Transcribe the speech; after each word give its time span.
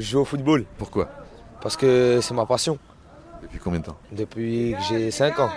Je 0.00 0.06
joue 0.06 0.20
au 0.20 0.24
football 0.24 0.64
Pourquoi? 0.78 1.10
Parce 1.60 1.76
que 1.76 2.20
c'est 2.22 2.32
ma 2.32 2.46
passion. 2.46 2.78
Depuis 3.42 3.58
combien 3.58 3.80
de 3.80 3.84
temps? 3.84 3.98
Depuis 4.10 4.74
que 4.74 4.82
j'ai 4.88 5.10
5 5.10 5.38
ans. 5.38 5.50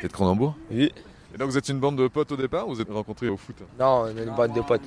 T'es 0.00 0.08
de 0.08 0.12
Cronenbourg? 0.14 0.56
Oui. 0.70 0.90
Et 1.34 1.36
donc 1.36 1.50
vous 1.50 1.58
êtes 1.58 1.68
une 1.68 1.78
bande 1.78 1.96
de 1.98 2.08
potes 2.08 2.32
au 2.32 2.38
départ 2.38 2.66
ou 2.66 2.74
vous 2.74 2.80
êtes 2.80 2.90
rencontrés 2.90 3.28
au 3.28 3.36
foot? 3.36 3.56
Non, 3.78 4.06
on 4.06 4.16
est 4.16 4.22
une 4.22 4.34
bande 4.34 4.54
de 4.54 4.62
potes. 4.62 4.80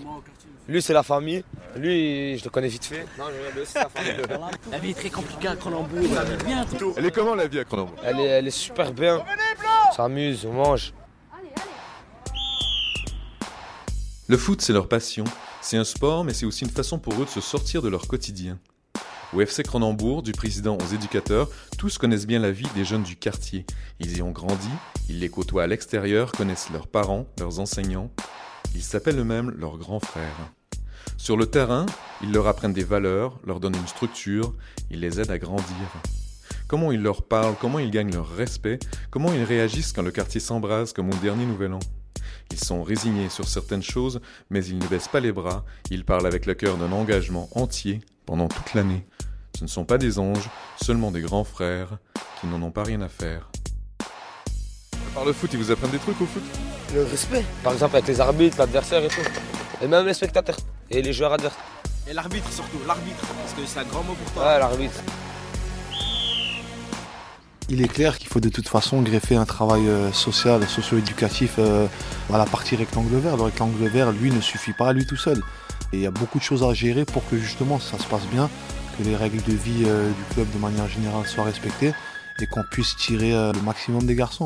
Lui, 0.67 0.81
c'est 0.81 0.93
la 0.93 1.03
famille. 1.03 1.43
Lui, 1.75 2.39
je 2.39 2.43
le 2.43 2.49
connais 2.49 2.67
vite 2.67 2.85
fait. 2.85 3.05
Non, 3.19 3.25
je 3.55 3.63
c'est 3.63 3.77
la 3.77 3.89
famille. 3.89 4.15
La 4.71 4.79
vie 4.79 4.89
est 4.89 4.95
très 4.95 5.11
compliquée 5.11 5.49
à 5.49 5.55
Cronenbourg, 5.55 6.07
ça 6.11 6.23
va 6.23 6.35
bien. 6.43 6.65
Elle 6.97 7.05
est 7.05 7.11
comment 7.11 7.35
la 7.35 7.45
vie 7.45 7.59
à 7.59 7.65
Cronenbourg? 7.65 7.95
Elle 8.03 8.19
est, 8.19 8.25
elle 8.25 8.47
est 8.47 8.51
super 8.51 8.91
bien. 8.91 9.23
On 9.91 9.93
s'amuse, 9.93 10.47
on 10.47 10.53
mange. 10.53 10.93
Le 14.27 14.37
foot, 14.37 14.61
c'est 14.61 14.73
leur 14.73 14.87
passion. 14.87 15.25
C'est 15.61 15.77
un 15.77 15.83
sport, 15.83 16.23
mais 16.23 16.33
c'est 16.33 16.47
aussi 16.47 16.63
une 16.63 16.71
façon 16.71 16.97
pour 16.97 17.13
eux 17.21 17.25
de 17.25 17.29
se 17.29 17.41
sortir 17.41 17.83
de 17.83 17.89
leur 17.89 18.07
quotidien. 18.07 18.57
Au 19.31 19.41
FC 19.41 19.61
Cronenbourg, 19.61 20.23
du 20.23 20.31
président 20.31 20.75
aux 20.75 20.93
éducateurs, 20.95 21.49
tous 21.77 21.99
connaissent 21.99 22.25
bien 22.25 22.39
la 22.39 22.49
vie 22.49 22.67
des 22.73 22.83
jeunes 22.83 23.03
du 23.03 23.15
quartier. 23.15 23.63
Ils 23.99 24.17
y 24.17 24.21
ont 24.23 24.31
grandi, 24.31 24.69
ils 25.07 25.19
les 25.19 25.29
côtoient 25.29 25.63
à 25.63 25.67
l'extérieur, 25.67 26.31
connaissent 26.31 26.71
leurs 26.71 26.87
parents, 26.87 27.27
leurs 27.37 27.59
enseignants. 27.59 28.09
Ils 28.73 28.81
s'appellent 28.81 29.19
eux-mêmes 29.19 29.51
leurs 29.51 29.77
grands 29.77 29.99
frères. 29.99 30.51
Sur 31.17 31.37
le 31.37 31.45
terrain, 31.45 31.85
ils 32.23 32.31
leur 32.31 32.47
apprennent 32.47 32.73
des 32.73 32.83
valeurs, 32.83 33.39
leur 33.45 33.59
donnent 33.59 33.75
une 33.75 33.87
structure, 33.87 34.55
ils 34.89 34.99
les 34.99 35.19
aident 35.21 35.29
à 35.29 35.37
grandir. 35.37 35.75
Comment 36.67 36.91
ils 36.91 37.01
leur 37.01 37.21
parlent, 37.21 37.55
comment 37.61 37.77
ils 37.77 37.91
gagnent 37.91 38.13
leur 38.13 38.29
respect, 38.29 38.79
comment 39.11 39.31
ils 39.31 39.43
réagissent 39.43 39.93
quand 39.93 40.01
le 40.01 40.11
quartier 40.11 40.39
s'embrase 40.39 40.91
comme 40.91 41.09
au 41.11 41.17
dernier 41.17 41.45
Nouvel 41.45 41.73
An. 41.73 41.79
Ils 42.51 42.59
sont 42.59 42.81
résignés 42.81 43.29
sur 43.29 43.47
certaines 43.47 43.83
choses, 43.83 44.21
mais 44.49 44.65
ils 44.65 44.79
ne 44.79 44.87
baissent 44.87 45.07
pas 45.07 45.19
les 45.19 45.31
bras, 45.31 45.65
ils 45.91 46.03
parlent 46.03 46.25
avec 46.25 46.47
le 46.47 46.55
cœur 46.55 46.77
d'un 46.77 46.91
engagement 46.91 47.47
entier 47.53 48.01
pendant 48.25 48.47
toute 48.47 48.73
l'année. 48.73 49.05
Ce 49.59 49.65
ne 49.65 49.69
sont 49.69 49.83
pas 49.83 49.97
des 49.97 50.19
anges, 50.19 50.49
seulement 50.81 51.11
des 51.11 51.19
grands 51.19 51.43
frères 51.43 51.97
qui 52.39 52.47
n'en 52.47 52.61
ont 52.61 52.71
pas 52.71 52.83
rien 52.83 53.01
à 53.01 53.09
faire. 53.09 53.49
Par 55.13 55.25
le 55.25 55.33
foot, 55.33 55.49
ils 55.51 55.59
vous 55.59 55.69
apprennent 55.69 55.91
des 55.91 55.97
trucs 55.97 56.21
au 56.21 56.25
foot? 56.25 56.43
Le 56.93 57.03
respect. 57.03 57.43
Par 57.61 57.73
exemple, 57.73 57.97
avec 57.97 58.07
les 58.07 58.21
arbitres, 58.21 58.57
l'adversaire 58.57 59.03
et 59.03 59.09
tout. 59.09 59.19
Et 59.81 59.87
même 59.87 60.05
les 60.05 60.13
spectateurs. 60.13 60.55
Et 60.89 61.01
les 61.01 61.11
joueurs 61.11 61.33
adverses. 61.33 61.57
Et 62.09 62.13
l'arbitre 62.13 62.49
surtout, 62.53 62.77
l'arbitre, 62.87 63.17
parce 63.19 63.53
que 63.53 63.65
c'est 63.65 63.79
un 63.79 63.83
grand 63.83 64.01
mot 64.03 64.13
pour 64.13 64.31
toi. 64.31 64.45
Ouais, 64.45 64.59
l'arbitre. 64.59 65.01
Il 67.67 67.81
est 67.81 67.89
clair 67.89 68.17
qu'il 68.17 68.29
faut 68.29 68.39
de 68.39 68.47
toute 68.47 68.69
façon 68.69 69.01
greffer 69.01 69.35
un 69.35 69.45
travail 69.45 69.89
euh, 69.89 70.13
social, 70.13 70.65
socio-éducatif 70.69 71.55
euh, 71.59 71.85
à 72.31 72.37
la 72.37 72.45
partie 72.45 72.77
rectangle 72.77 73.17
vert. 73.17 73.35
Le 73.35 73.43
rectangle 73.43 73.85
vert, 73.89 74.13
lui, 74.13 74.31
ne 74.31 74.39
suffit 74.39 74.71
pas 74.71 74.87
à 74.87 74.93
lui 74.93 75.05
tout 75.05 75.17
seul. 75.17 75.43
Et 75.91 75.97
il 75.97 76.01
y 76.01 76.07
a 76.07 76.11
beaucoup 76.11 76.37
de 76.37 76.43
choses 76.43 76.63
à 76.63 76.73
gérer 76.73 77.03
pour 77.03 77.27
que 77.27 77.37
justement 77.37 77.77
ça 77.77 77.97
se 77.99 78.05
passe 78.05 78.25
bien, 78.27 78.49
que 78.99 79.03
les 79.03 79.15
règles 79.15 79.41
de 79.43 79.53
vie 79.53 79.83
euh, 79.85 80.09
du 80.09 80.33
club 80.33 80.47
de 80.53 80.59
manière 80.59 80.87
générale 80.87 81.25
soient 81.25 81.45
respectées 81.45 81.93
et 82.41 82.47
qu'on 82.47 82.63
puisse 82.69 82.95
tirer 82.97 83.33
euh, 83.33 83.53
le 83.53 83.61
maximum 83.61 84.03
des 84.05 84.15
garçons. 84.15 84.45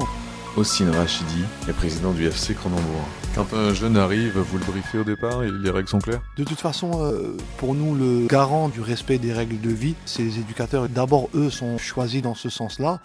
Ossine 0.55 0.91
Rachidi 0.91 1.43
est 1.67 1.73
président 1.73 2.11
du 2.11 2.27
FC 2.27 2.53
Cronenbourg. 2.53 3.07
Quand 3.33 3.53
un 3.53 3.73
jeune 3.73 3.97
arrive, 3.97 4.37
vous 4.37 4.59
le 4.59 4.65
briefez 4.65 4.99
au 4.99 5.03
départ 5.03 5.43
et 5.43 5.49
les 5.49 5.71
règles 5.71 5.89
sont 5.89 5.97
claires? 5.97 6.21
De 6.37 6.43
toute 6.43 6.59
façon, 6.59 6.91
euh, 7.01 7.35
pour 7.57 7.73
nous, 7.73 7.95
le 7.95 8.27
garant 8.27 8.69
du 8.69 8.79
respect 8.81 9.17
des 9.17 9.33
règles 9.33 9.59
de 9.59 9.71
vie, 9.71 9.95
c'est 10.05 10.21
les 10.21 10.37
éducateurs. 10.37 10.87
D'abord, 10.89 11.29
eux 11.33 11.49
sont 11.49 11.79
choisis 11.79 12.21
dans 12.21 12.35
ce 12.35 12.49
sens-là. 12.49 12.99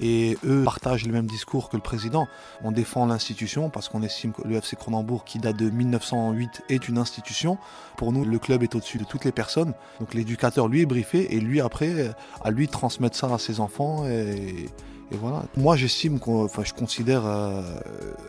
Et 0.00 0.36
eux 0.44 0.62
partagent 0.64 1.06
le 1.06 1.12
même 1.12 1.26
discours 1.26 1.68
que 1.68 1.76
le 1.76 1.82
président. 1.82 2.26
On 2.62 2.72
défend 2.72 3.06
l'institution 3.06 3.70
parce 3.70 3.88
qu'on 3.88 4.02
estime 4.02 4.32
que 4.32 4.46
le 4.46 4.56
FC 4.56 4.76
Cronenbourg, 4.76 5.24
qui 5.24 5.38
date 5.38 5.56
de 5.56 5.70
1908, 5.70 6.62
est 6.68 6.88
une 6.88 6.98
institution. 6.98 7.58
Pour 7.96 8.12
nous, 8.12 8.24
le 8.24 8.38
club 8.38 8.62
est 8.62 8.74
au-dessus 8.74 8.98
de 8.98 9.04
toutes 9.04 9.24
les 9.24 9.32
personnes. 9.32 9.72
Donc 10.00 10.14
l'éducateur, 10.14 10.68
lui, 10.68 10.82
est 10.82 10.86
briefé 10.86 11.34
et 11.34 11.40
lui, 11.40 11.60
après, 11.60 12.14
à 12.42 12.50
lui 12.50 12.68
transmettre 12.68 13.16
ça 13.16 13.32
à 13.32 13.38
ses 13.38 13.60
enfants. 13.60 14.06
Et, 14.06 14.66
voilà. 15.12 15.44
Moi, 15.56 15.76
j'estime 15.76 16.18
enfin, 16.26 16.64
je 16.64 16.72
considère 16.72 17.22
euh, 17.24 17.62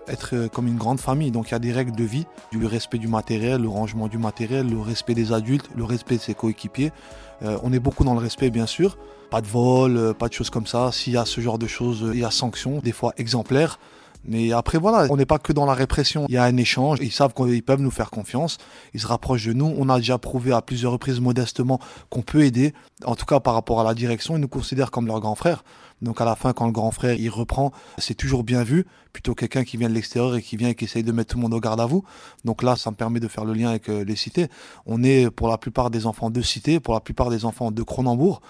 être 0.08 0.47
comme 0.47 0.68
une 0.68 0.78
grande 0.78 1.00
famille. 1.00 1.32
Donc, 1.32 1.50
il 1.50 1.52
y 1.53 1.56
a 1.56 1.59
des 1.59 1.72
règles 1.72 1.96
de 1.96 2.03
vie, 2.03 2.26
du 2.52 2.64
respect 2.66 2.97
du 2.97 3.08
matériel, 3.08 3.62
le 3.62 3.70
rangement 3.70 4.08
du 4.08 4.18
matériel, 4.18 4.70
le 4.70 4.80
respect 4.80 5.16
des 5.16 5.32
adultes, 5.32 5.70
le 5.76 5.84
respect 5.84 6.18
de 6.18 6.22
ses 6.22 6.36
coéquipiers. 6.36 6.92
Euh, 7.44 7.58
on 7.64 7.74
est 7.74 7.80
beaucoup 7.80 8.03
dans 8.03 8.14
le 8.14 8.20
respect, 8.20 8.50
bien 8.50 8.66
sûr. 8.66 8.97
Pas 9.30 9.41
de 9.41 9.47
vol, 9.47 9.97
euh, 9.97 10.13
pas 10.13 10.28
de 10.28 10.34
choses 10.34 10.50
comme 10.50 10.68
ça. 10.68 10.91
S'il 10.91 11.13
y 11.13 11.18
a 11.18 11.25
ce 11.25 11.41
genre 11.41 11.58
de 11.58 11.68
choses, 11.68 12.12
il 12.13 12.19
y 12.19 12.25
a 12.25 12.31
sanctions, 12.31 12.80
des 12.80 12.91
fois 12.91 13.13
exemplaires. 13.18 13.80
Mais 14.28 14.52
après, 14.52 14.78
voilà, 14.78 15.06
on 15.12 15.18
n'est 15.18 15.25
pas 15.25 15.38
que 15.38 15.53
dans 15.53 15.66
la 15.66 15.74
répression. 15.74 16.25
Il 16.30 16.34
y 16.34 16.38
a 16.38 16.44
un 16.44 16.58
échange. 16.58 16.97
Ils 17.02 17.12
savent 17.12 17.34
qu'ils 17.34 17.64
peuvent 17.64 17.81
nous 17.81 17.91
faire 17.91 18.09
confiance. 18.09 18.58
Ils 18.94 19.00
se 19.00 19.08
rapprochent 19.08 19.46
de 19.46 19.53
nous. 19.53 19.74
On 19.78 19.88
a 19.90 19.97
déjà 19.97 20.18
prouvé 20.18 20.52
à 20.52 20.62
plusieurs 20.62 20.91
reprises 20.91 21.19
modestement 21.19 21.80
qu'on 22.09 22.24
peut 22.24 22.44
aider. 22.44 22.74
En 23.06 23.16
tout 23.16 23.25
cas, 23.25 23.40
par 23.40 23.53
rapport 23.53 23.80
à 23.80 23.84
la 23.84 23.94
direction, 23.94 24.35
ils 24.35 24.40
nous 24.41 24.47
considèrent 24.47 24.90
comme 24.90 25.06
leurs 25.06 25.19
grands 25.19 25.35
frères. 25.35 25.64
Donc 26.02 26.19
à 26.22 26.25
la 26.25 26.35
fin, 26.35 26.53
quand 26.53 26.66
le 26.66 26.72
grand 26.72 26.91
frère 26.91 27.16
il 27.16 27.30
reprend, 27.30 27.72
c'est 27.97 28.16
toujours 28.16 28.44
bien 28.44 28.64
vu, 28.64 28.85
plutôt 29.14 29.34
quelqu'un 29.34 29.64
qui 29.64 29.78
vient 29.78 29.88
de 29.88 29.94
l'extérieur 29.94 30.35
et 30.35 30.41
qui 30.41 30.58
vient 30.58 30.69
et 30.69 30.75
qui 30.75 30.85
essaye 30.85 31.03
de 31.03 31.12
mettre 31.12 31.31
tout 31.31 31.38
le 31.38 31.44
monde 31.44 31.53
au 31.53 31.59
garde 31.59 31.80
à 31.80 31.85
vous. 31.85 32.03
Donc 32.44 32.64
là, 32.64 32.75
ça 32.75 32.91
me 32.91 32.96
permet 32.96 33.19
de 33.19 33.28
faire 33.28 33.46
le 33.46 33.53
lien 33.53 33.69
avec 33.69 33.90
euh, 33.90 34.03
les 34.03 34.16
cités. 34.16 34.50
On 34.85 35.03
est 35.03 35.30
pour 35.30 35.47
la 35.47 35.58
plupart 35.58 35.90
des 35.90 36.06
enfants 36.06 36.30
de 36.30 36.41
cité, 36.41 36.80
pour 36.80 36.94
la 36.94 37.00
plupart 37.00 37.30
des 37.30 37.46
enfants 37.46 37.72
de 37.72 37.84
Cronenbourg. 37.84 38.41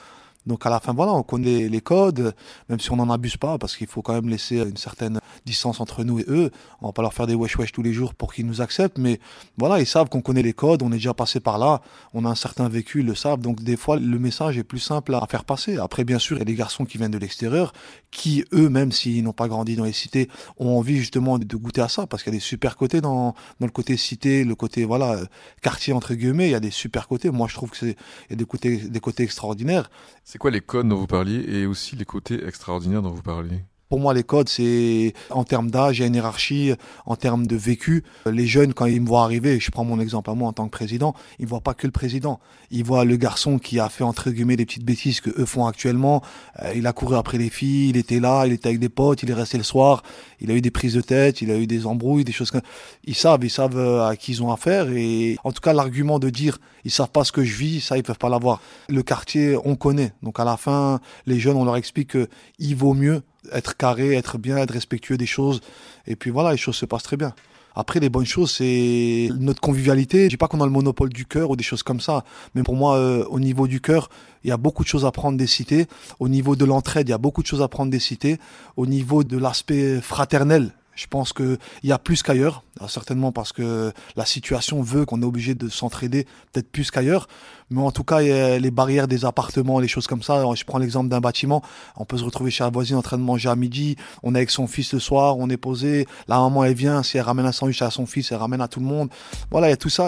Donc 0.46 0.66
à 0.66 0.70
la 0.70 0.80
fin, 0.80 0.94
voilà, 0.94 1.14
on 1.14 1.24
connaît 1.24 1.68
les 1.68 1.82
codes, 1.82 2.34
même 2.70 2.80
si 2.80 2.92
on 2.92 2.98
n'en 2.98 3.10
abuse 3.10 3.38
pas, 3.38 3.58
parce 3.58 3.76
qu'il 3.76 3.88
faut 3.88 4.02
quand 4.02 4.14
même 4.14 4.30
laisser 4.30 4.58
une 4.58 4.78
certaine 4.78 5.20
distance 5.46 5.80
entre 5.80 6.04
nous 6.04 6.20
et 6.20 6.26
eux. 6.28 6.52
On 6.82 6.88
va 6.88 6.94
pas 6.94 7.02
leur 7.02 7.14
faire 7.14 7.28
des 7.28 7.36
wesh 7.36 7.58
wesh 7.58 7.72
tous 7.72 7.82
les 7.82 7.94
jours 7.94 8.14
pour 8.14 8.34
qu'ils 8.34 8.46
nous 8.46 8.62
acceptent, 8.62 8.98
mais 8.98 9.20
voilà, 9.58 9.80
ils 9.80 9.88
savent 9.88 10.10
qu'on 10.10 10.22
connaît 10.22 10.44
les 10.44 10.54
codes, 10.54 10.84
on 10.84 10.92
est 10.92 10.96
déjà 10.96 11.14
passé 11.14 11.40
par 11.40 11.58
là, 11.58 11.82
on 12.14 12.26
a 12.26 12.30
un 12.30 12.36
certain 12.36 12.70
vécu, 12.70 13.00
ils 13.00 13.06
le 13.06 13.16
savent. 13.16 13.40
Donc 13.40 13.64
des 13.64 13.78
fois, 13.78 13.98
le 13.98 14.20
message 14.20 14.58
est 14.58 14.64
plus 14.64 14.80
simple 14.80 15.16
à 15.16 15.26
faire 15.30 15.46
passer. 15.46 15.78
Après, 15.78 16.04
bien 16.04 16.20
sûr, 16.20 16.38
il 16.38 16.40
y 16.40 16.44
a 16.44 16.46
des 16.46 16.56
garçons 16.56 16.86
qui 16.86 16.98
viennent 16.98 17.12
de 17.12 17.18
l'extérieur, 17.18 17.74
qui 18.12 18.46
eux, 18.54 18.70
même 18.70 18.92
s'ils 18.92 19.24
n'ont 19.24 19.34
pas 19.34 19.48
grandi 19.48 19.76
dans 19.76 19.86
les 19.86 19.94
cités, 19.94 20.30
ont 20.58 20.78
envie 20.78 20.98
justement 20.98 21.40
de 21.40 21.56
goûter 21.56 21.82
à 21.82 21.90
ça, 21.90 22.08
parce 22.08 22.24
qu'il 22.24 22.34
y 22.34 22.36
a 22.36 22.40
des 22.40 22.44
super 22.44 22.78
côtés 22.78 23.02
dans, 23.02 23.36
dans 23.60 23.66
le 23.66 23.72
côté 23.72 23.98
cité, 23.98 24.44
le 24.44 24.56
côté 24.56 24.86
voilà 24.86 25.18
quartier 25.62 25.94
entre 25.94 26.14
guillemets. 26.14 26.48
Il 26.48 26.52
y 26.52 26.56
a 26.56 26.60
des 26.60 26.72
super 26.72 27.08
côtés. 27.08 27.30
Moi, 27.32 27.48
je 27.50 27.56
trouve 27.56 27.72
que 27.72 27.78
c'est 27.78 27.96
il 28.30 28.32
y 28.32 28.34
a 28.34 28.36
des 28.36 28.46
côtés 28.46 28.78
des 28.78 29.00
côtés 29.00 29.24
extraordinaires. 29.24 29.90
C'est 30.36 30.40
quoi 30.40 30.52
les 30.52 30.60
codes 30.60 30.90
dont 30.90 30.98
vous 30.98 31.08
parliez 31.08 31.46
et 31.48 31.66
aussi 31.66 31.96
les 31.96 32.04
côtés 32.04 32.46
extraordinaires 32.46 33.02
dont 33.02 33.12
vous 33.12 33.22
parliez? 33.22 33.64
Pour 33.90 34.00
moi, 34.00 34.14
les 34.14 34.24
codes, 34.24 34.50
c'est 34.50 35.14
en 35.30 35.44
termes 35.44 35.70
d'âge, 35.70 36.00
il 36.00 36.02
y 36.02 36.04
a 36.04 36.08
une 36.08 36.16
hiérarchie, 36.16 36.74
en 37.06 37.16
termes 37.16 37.46
de 37.46 37.56
vécu. 37.56 38.04
Les 38.26 38.48
jeunes, 38.48 38.74
quand 38.74 38.88
ils 38.88 39.00
me 39.00 39.08
voient 39.08 39.24
arriver, 39.24 39.60
je 39.60 39.70
prends 39.70 39.86
mon 39.86 40.00
exemple 40.00 40.32
à 40.32 40.34
moi 40.34 40.50
en 40.50 40.54
tant 40.54 40.66
que 40.66 40.72
président, 40.72 41.14
ils 41.38 41.46
voient 41.46 41.62
pas 41.62 41.76
que 41.76 41.86
le 41.86 41.92
président. 41.92 42.40
Ils 42.72 42.84
voient 42.84 43.06
le 43.06 43.16
garçon 43.16 43.60
qui 43.60 43.80
a 43.80 43.90
fait 43.90 44.04
entre 44.04 44.32
guillemets 44.32 44.56
des 44.56 44.66
petites 44.66 44.86
bêtises 44.86 45.22
que 45.22 45.30
eux 45.40 45.46
font 45.46 45.68
actuellement. 45.68 46.24
Euh, 46.64 46.74
il 46.76 46.88
a 46.88 46.94
couru 46.94 47.16
après 47.16 47.38
les 47.38 47.50
filles, 47.50 47.90
il 47.90 47.98
était 47.98 48.20
là, 48.20 48.48
il 48.48 48.54
était 48.54 48.70
avec 48.70 48.80
des 48.80 48.90
potes, 48.90 49.22
il 49.22 49.30
est 49.30 49.36
resté 49.36 49.58
le 49.58 49.64
soir, 49.64 50.02
il 50.40 50.50
a 50.50 50.56
eu 50.56 50.62
des 50.62 50.72
prises 50.72 50.96
de 50.96 51.02
tête, 51.02 51.42
il 51.42 51.52
a 51.52 51.58
eu 51.58 51.68
des 51.68 51.86
embrouilles, 51.86 52.24
des 52.24 52.32
choses 52.32 52.50
comme 52.50 52.62
Ils 53.04 53.16
savent, 53.16 53.44
ils 53.44 53.52
savent 53.52 53.78
euh, 53.78 54.08
à 54.08 54.16
qui 54.16 54.32
ils 54.32 54.42
ont 54.42 54.52
affaire. 54.52 54.90
Et 54.90 55.38
en 55.44 55.52
tout 55.52 55.62
cas, 55.62 55.74
l'argument 55.74 56.18
de 56.18 56.32
dire 56.32 56.58
ils 56.86 56.92
savent 56.92 57.12
pas 57.12 57.24
ce 57.24 57.32
que 57.32 57.44
je 57.44 57.56
vis, 57.56 57.82
ça 57.82 57.98
ils 57.98 58.04
peuvent 58.04 58.18
pas 58.18 58.30
l'avoir. 58.30 58.62
Le 58.90 59.04
quartier, 59.04 59.58
on 59.64 59.76
connaît. 59.76 60.14
Donc 60.24 60.40
à 60.40 60.44
la 60.44 60.58
fin, 60.58 61.00
les 61.26 61.40
jeunes, 61.40 61.58
on 61.58 61.66
leur 61.66 61.78
explique 61.78 62.10
que 62.10 62.28
il 62.60 62.76
vaut 62.76 62.94
mieux 62.94 63.22
être 63.52 63.78
carré, 63.78 64.16
être 64.16 64.38
bien, 64.38 64.58
être 64.58 64.72
respectueux 64.72 65.18
des 65.18 65.26
choses. 65.26 65.62
Et 66.08 66.16
puis 66.16 66.32
voilà, 66.32 66.52
les 66.52 66.58
choses 66.58 66.76
se 66.76 66.86
passent 66.86 67.04
très 67.04 67.18
bien. 67.18 67.34
Après, 67.76 68.00
les 68.00 68.10
bonnes 68.10 68.26
choses, 68.26 68.52
c'est 68.52 69.30
notre 69.38 69.60
convivialité. 69.60 70.26
Je 70.26 70.30
dis 70.30 70.38
pas 70.38 70.48
qu'on 70.48 70.62
a 70.62 70.66
le 70.66 70.72
monopole 70.72 71.10
du 71.10 71.26
cœur 71.26 71.50
ou 71.50 71.56
des 71.58 71.64
choses 71.64 71.84
comme 71.84 72.00
ça, 72.00 72.24
mais 72.56 72.64
pour 72.64 72.76
moi, 72.76 72.96
euh, 72.96 73.26
au 73.30 73.40
niveau 73.40 73.68
du 73.68 73.82
cœur, 73.82 74.10
il 74.44 74.50
y 74.50 74.54
a 74.54 74.58
beaucoup 74.58 74.84
de 74.84 74.88
choses 74.88 75.06
à 75.06 75.12
prendre 75.12 75.38
des 75.38 75.48
cités. 75.48 75.88
Au 76.20 76.30
niveau 76.30 76.56
de 76.56 76.64
l'entraide, 76.64 77.10
il 77.10 77.12
y 77.12 77.14
a 77.14 77.18
beaucoup 77.18 77.42
de 77.42 77.48
choses 77.48 77.62
à 77.62 77.68
prendre 77.68 77.92
des 77.92 78.00
cités. 78.00 78.40
Au 78.78 78.86
niveau 78.86 79.26
de 79.26 79.38
l'aspect 79.38 80.00
fraternel, 80.00 80.72
je 80.96 81.08
pense 81.08 81.34
qu'il 81.34 81.58
y 81.84 81.92
a 81.92 82.00
plus 82.00 82.24
qu'ailleurs, 82.24 82.64
certainement 82.88 83.32
parce 83.32 83.52
que 83.52 83.92
la 84.16 84.26
situation 84.26 84.82
veut 84.82 85.06
qu'on 85.06 85.22
est 85.22 85.26
obligé 85.26 85.56
de 85.56 85.70
s'entraider 85.70 86.26
peut-être 86.52 86.72
plus 86.72 86.92
qu'ailleurs. 86.92 87.28
Mais 87.70 87.82
en 87.82 87.92
tout 87.92 88.04
cas, 88.04 88.22
il 88.22 88.30
y 88.30 88.32
a 88.32 88.60
les 88.60 88.72
barrières 88.72 89.08
des 89.08 89.26
appartements, 89.26 89.80
les 89.80 89.88
choses 89.88 90.08
comme 90.08 90.22
ça. 90.24 90.44
Je 90.56 90.64
prends 90.64 90.78
l'exemple 90.78 91.10
d'un 91.10 91.20
bâtiment. 91.20 91.62
On 91.98 92.06
peut 92.06 92.18
se 92.18 92.24
retrouver 92.24 92.52
chez 92.52 92.64
la 92.64 92.70
voisine 92.70 92.96
en 92.96 93.02
train 93.02 93.18
de 93.18 93.24
manger 93.24 93.50
à 93.50 93.56
midi. 93.56 93.96
On 94.24 94.36
est 94.36 94.40
avec 94.40 94.52
son 94.52 94.68
fils 94.68 94.94
le 94.94 95.00
soir, 95.00 95.38
on 95.38 95.50
est 95.50 95.58
posé. 95.58 96.08
La 96.28 96.40
maman, 96.40 96.64
elle 96.64 96.76
vient. 96.76 97.04
Si 97.04 97.18
elle 97.18 97.24
ramène 97.24 97.46
un 97.46 97.52
sandwich 97.52 97.82
à 97.82 97.90
son 97.90 98.06
fils, 98.06 98.32
elle 98.32 98.38
ramène 98.38 98.62
à 98.62 98.68
tout 98.68 98.80
le 98.80 98.86
monde. 98.86 99.10
Voilà, 99.52 99.68
il 99.68 99.72
y 99.72 99.74
a 99.74 99.78
tout 99.78 99.90
ça. 99.90 100.08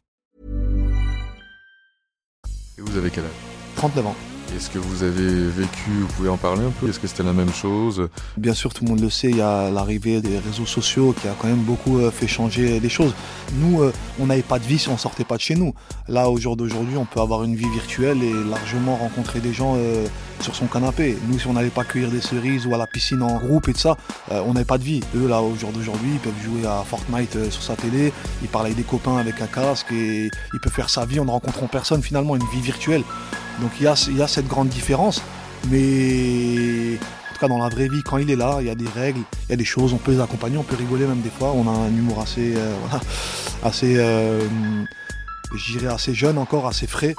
Et 2.81 2.89
vous 2.89 2.97
avez 2.97 3.11
quel 3.11 3.25
âge? 3.25 3.29
39 3.75 4.07
ans. 4.07 4.15
Est-ce 4.55 4.69
que 4.69 4.79
vous 4.79 5.03
avez 5.03 5.47
vécu, 5.47 5.91
vous 6.01 6.07
pouvez 6.07 6.29
en 6.29 6.35
parler 6.35 6.63
un 6.65 6.71
peu? 6.71 6.89
Est-ce 6.89 6.99
que 6.99 7.07
c'était 7.07 7.23
la 7.23 7.31
même 7.31 7.53
chose? 7.53 8.09
Bien 8.35 8.53
sûr, 8.53 8.73
tout 8.73 8.83
le 8.83 8.89
monde 8.89 8.99
le 8.99 9.09
sait, 9.09 9.29
il 9.29 9.37
y 9.37 9.41
a 9.41 9.69
l'arrivée 9.69 10.19
des 10.21 10.39
réseaux 10.39 10.65
sociaux 10.65 11.15
qui 11.19 11.27
a 11.29 11.35
quand 11.39 11.47
même 11.47 11.63
beaucoup 11.63 11.99
euh, 11.99 12.11
fait 12.11 12.27
changer 12.27 12.79
les 12.81 12.89
choses. 12.89 13.13
Nous, 13.53 13.81
euh, 13.81 13.93
on 14.19 14.25
n'avait 14.25 14.41
pas 14.41 14.59
de 14.59 14.65
vie 14.65 14.77
si 14.77 14.89
on 14.89 14.97
sortait 14.97 15.23
pas 15.23 15.37
de 15.37 15.41
chez 15.41 15.55
nous. 15.55 15.73
Là, 16.09 16.29
au 16.29 16.37
jour 16.37 16.57
d'aujourd'hui, 16.57 16.97
on 16.97 17.05
peut 17.05 17.21
avoir 17.21 17.43
une 17.43 17.55
vie 17.55 17.69
virtuelle 17.69 18.21
et 18.23 18.33
largement 18.49 18.97
rencontrer 18.97 19.39
des 19.39 19.53
gens 19.53 19.75
euh, 19.77 20.05
sur 20.41 20.53
son 20.53 20.67
canapé. 20.67 21.17
Nous, 21.27 21.39
si 21.39 21.47
on 21.47 21.53
n'allait 21.53 21.69
pas 21.69 21.85
cueillir 21.85 22.11
des 22.11 22.21
cerises 22.21 22.65
ou 22.67 22.75
à 22.75 22.77
la 22.77 22.87
piscine 22.87 23.21
en 23.21 23.37
groupe 23.37 23.69
et 23.69 23.73
tout 23.73 23.79
ça, 23.79 23.95
on 24.31 24.53
n'avait 24.53 24.65
pas 24.65 24.77
de 24.77 24.83
vie. 24.83 25.01
Eux, 25.15 25.27
là, 25.27 25.41
au 25.41 25.55
jour 25.55 25.71
d'aujourd'hui, 25.71 26.11
ils 26.13 26.19
peuvent 26.19 26.43
jouer 26.43 26.67
à 26.67 26.83
Fortnite 26.83 27.51
sur 27.51 27.61
sa 27.61 27.75
télé, 27.75 28.11
ils 28.41 28.47
parlent 28.47 28.65
avec 28.65 28.77
des 28.77 28.83
copains 28.83 29.17
avec 29.17 29.39
un 29.39 29.47
casque 29.47 29.91
et 29.91 30.29
ils 30.53 30.59
peuvent 30.59 30.73
faire 30.73 30.89
sa 30.89 31.05
vie 31.05 31.19
en 31.19 31.25
ne 31.25 31.31
rencontrant 31.31 31.67
personne, 31.67 32.01
finalement, 32.01 32.35
une 32.35 32.47
vie 32.51 32.61
virtuelle. 32.61 33.03
Donc 33.61 33.71
il 33.79 33.83
y 33.83 33.87
a, 33.87 34.27
cette 34.27 34.47
grande 34.47 34.69
différence, 34.69 35.21
mais 35.69 36.95
en 36.95 37.33
tout 37.33 37.39
cas 37.39 37.47
dans 37.47 37.59
la 37.59 37.69
vraie 37.69 37.87
vie, 37.87 38.01
quand 38.03 38.17
il 38.17 38.29
est 38.31 38.35
là, 38.35 38.57
il 38.59 38.67
y 38.67 38.69
a 38.71 38.75
des 38.75 38.89
règles, 38.89 39.21
il 39.47 39.51
y 39.51 39.53
a 39.53 39.55
des 39.55 39.65
choses, 39.65 39.93
on 39.93 39.97
peut 39.97 40.11
les 40.11 40.19
accompagner, 40.19 40.57
on 40.57 40.63
peut 40.63 40.75
rigoler 40.75 41.05
même 41.05 41.21
des 41.21 41.29
fois. 41.29 41.51
On 41.51 41.67
a 41.67 41.71
un 41.71 41.89
humour 41.89 42.19
assez, 42.21 42.55
euh, 42.55 42.75
voilà, 42.87 43.03
assez, 43.63 43.95
euh, 43.97 44.41
assez 45.89 46.13
jeune 46.15 46.39
encore, 46.39 46.65
assez 46.65 46.87
frais. 46.87 47.13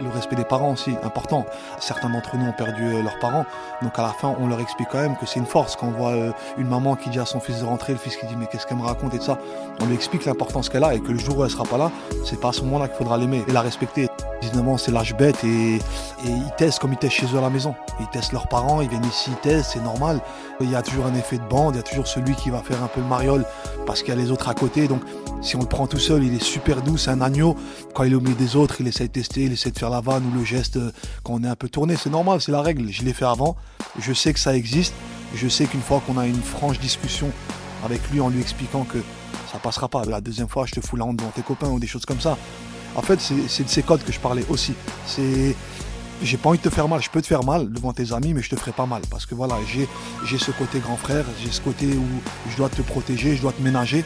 Le 0.00 0.08
respect 0.08 0.36
des 0.36 0.44
parents 0.44 0.72
aussi, 0.72 0.90
important. 1.04 1.46
Certains 1.78 2.10
d'entre 2.10 2.36
nous 2.36 2.46
ont 2.46 2.52
perdu 2.52 2.82
euh, 2.82 3.02
leurs 3.02 3.18
parents, 3.20 3.44
donc 3.80 3.98
à 3.98 4.02
la 4.02 4.08
fin, 4.08 4.34
on 4.40 4.48
leur 4.48 4.60
explique 4.60 4.88
quand 4.90 5.00
même 5.00 5.16
que 5.16 5.24
c'est 5.24 5.38
une 5.38 5.46
force. 5.46 5.76
Quand 5.76 5.86
on 5.86 5.92
voit 5.92 6.14
une 6.58 6.66
maman 6.66 6.96
qui 6.96 7.10
dit 7.10 7.20
à 7.20 7.26
son 7.26 7.40
fils 7.40 7.60
de 7.60 7.64
rentrer, 7.64 7.92
le 7.92 7.98
fils 7.98 8.16
qui 8.16 8.26
dit 8.26 8.36
mais 8.36 8.46
qu'est-ce 8.46 8.66
qu'elle 8.66 8.78
me 8.78 8.82
raconte 8.82 9.14
et 9.14 9.18
tout 9.18 9.24
ça, 9.24 9.38
on 9.80 9.86
lui 9.86 9.94
explique 9.94 10.24
l'importance 10.24 10.68
qu'elle 10.68 10.84
a 10.84 10.94
et 10.94 11.00
que 11.00 11.12
le 11.12 11.18
jour 11.18 11.38
où 11.38 11.44
elle 11.44 11.50
sera 11.50 11.64
pas 11.64 11.78
là, 11.78 11.90
c'est 12.24 12.40
pas 12.40 12.48
à 12.48 12.52
ce 12.52 12.62
moment-là 12.62 12.88
qu'il 12.88 12.96
faudra 12.96 13.18
l'aimer 13.18 13.44
et 13.46 13.52
la 13.52 13.60
respecter. 13.60 14.08
19 14.54 14.68
ans, 14.68 14.78
c'est 14.78 14.92
l'âge 14.92 15.16
bête 15.16 15.42
et, 15.42 15.76
et 15.76 15.80
ils 16.26 16.52
testent 16.56 16.78
comme 16.78 16.92
ils 16.92 16.98
testent 16.98 17.16
chez 17.16 17.26
eux 17.26 17.38
à 17.38 17.40
la 17.40 17.50
maison. 17.50 17.74
Ils 18.00 18.06
testent 18.08 18.32
leurs 18.32 18.48
parents, 18.48 18.80
ils 18.80 18.88
viennent 18.88 19.04
ici, 19.04 19.30
ils 19.30 19.36
testent, 19.36 19.72
c'est 19.72 19.82
normal. 19.82 20.20
Il 20.60 20.70
y 20.70 20.76
a 20.76 20.82
toujours 20.82 21.06
un 21.06 21.14
effet 21.14 21.38
de 21.38 21.44
bande, 21.44 21.74
il 21.74 21.78
y 21.78 21.80
a 21.80 21.82
toujours 21.82 22.06
celui 22.06 22.34
qui 22.36 22.50
va 22.50 22.58
faire 22.60 22.82
un 22.82 22.86
peu 22.86 23.00
le 23.00 23.06
mariole 23.06 23.44
parce 23.86 24.02
qu'il 24.02 24.10
y 24.10 24.16
a 24.16 24.20
les 24.20 24.30
autres 24.30 24.48
à 24.48 24.54
côté. 24.54 24.86
Donc 24.86 25.02
si 25.42 25.56
on 25.56 25.60
le 25.60 25.66
prend 25.66 25.86
tout 25.86 25.98
seul, 25.98 26.22
il 26.22 26.34
est 26.34 26.42
super 26.42 26.82
doux, 26.82 26.96
c'est 26.96 27.10
un 27.10 27.20
agneau. 27.20 27.56
Quand 27.94 28.04
il 28.04 28.12
est 28.12 28.16
au 28.16 28.20
milieu 28.20 28.36
des 28.36 28.54
autres, 28.54 28.76
il 28.80 28.86
essaie 28.86 29.08
de 29.08 29.12
tester, 29.12 29.42
il 29.42 29.52
essaie 29.52 29.72
de 29.72 29.78
faire 29.78 29.90
la 29.90 30.00
vanne 30.00 30.24
ou 30.32 30.38
le 30.38 30.44
geste 30.44 30.76
euh, 30.76 30.92
quand 31.24 31.34
on 31.34 31.42
est 31.42 31.48
un 31.48 31.56
peu 31.56 31.68
tourné. 31.68 31.96
C'est 31.96 32.10
normal, 32.10 32.40
c'est 32.40 32.52
la 32.52 32.62
règle. 32.62 32.90
Je 32.90 33.02
l'ai 33.02 33.12
fait 33.12 33.24
avant. 33.24 33.56
Je 33.98 34.12
sais 34.12 34.32
que 34.32 34.40
ça 34.40 34.56
existe. 34.56 34.94
Je 35.34 35.48
sais 35.48 35.66
qu'une 35.66 35.82
fois 35.82 36.00
qu'on 36.06 36.16
a 36.16 36.26
une 36.26 36.42
franche 36.42 36.78
discussion 36.78 37.30
avec 37.84 38.00
lui 38.10 38.20
en 38.20 38.28
lui 38.28 38.40
expliquant 38.40 38.84
que 38.84 38.98
ça 39.50 39.58
passera 39.58 39.88
pas. 39.88 40.04
La 40.04 40.20
deuxième 40.20 40.48
fois, 40.48 40.64
je 40.66 40.72
te 40.72 40.80
fous 40.80 40.96
la 40.96 41.04
honte 41.04 41.16
devant 41.16 41.30
tes 41.30 41.42
copains 41.42 41.68
ou 41.68 41.78
des 41.80 41.86
choses 41.86 42.06
comme 42.06 42.20
ça. 42.20 42.38
En 42.96 43.02
fait, 43.02 43.20
c'est 43.20 43.64
de 43.64 43.68
ces 43.68 43.82
codes 43.82 44.04
que 44.04 44.12
je 44.12 44.20
parlais 44.20 44.44
aussi. 44.48 44.74
C'est 45.06 45.54
j'ai 46.22 46.36
pas 46.36 46.48
envie 46.48 46.58
de 46.58 46.62
te 46.62 46.70
faire 46.70 46.88
mal, 46.88 47.02
je 47.02 47.10
peux 47.10 47.20
te 47.20 47.26
faire 47.26 47.44
mal 47.44 47.70
devant 47.70 47.92
tes 47.92 48.12
amis, 48.12 48.34
mais 48.34 48.42
je 48.42 48.48
te 48.48 48.56
ferai 48.56 48.72
pas 48.72 48.86
mal. 48.86 49.02
Parce 49.10 49.26
que 49.26 49.34
voilà, 49.34 49.56
j'ai 49.66 50.38
ce 50.38 50.50
côté 50.52 50.78
grand 50.78 50.96
frère, 50.96 51.24
j'ai 51.42 51.50
ce 51.50 51.60
côté 51.60 51.86
où 51.86 52.06
je 52.50 52.56
dois 52.56 52.68
te 52.68 52.82
protéger, 52.82 53.36
je 53.36 53.42
dois 53.42 53.52
te 53.52 53.60
ménager. 53.60 54.04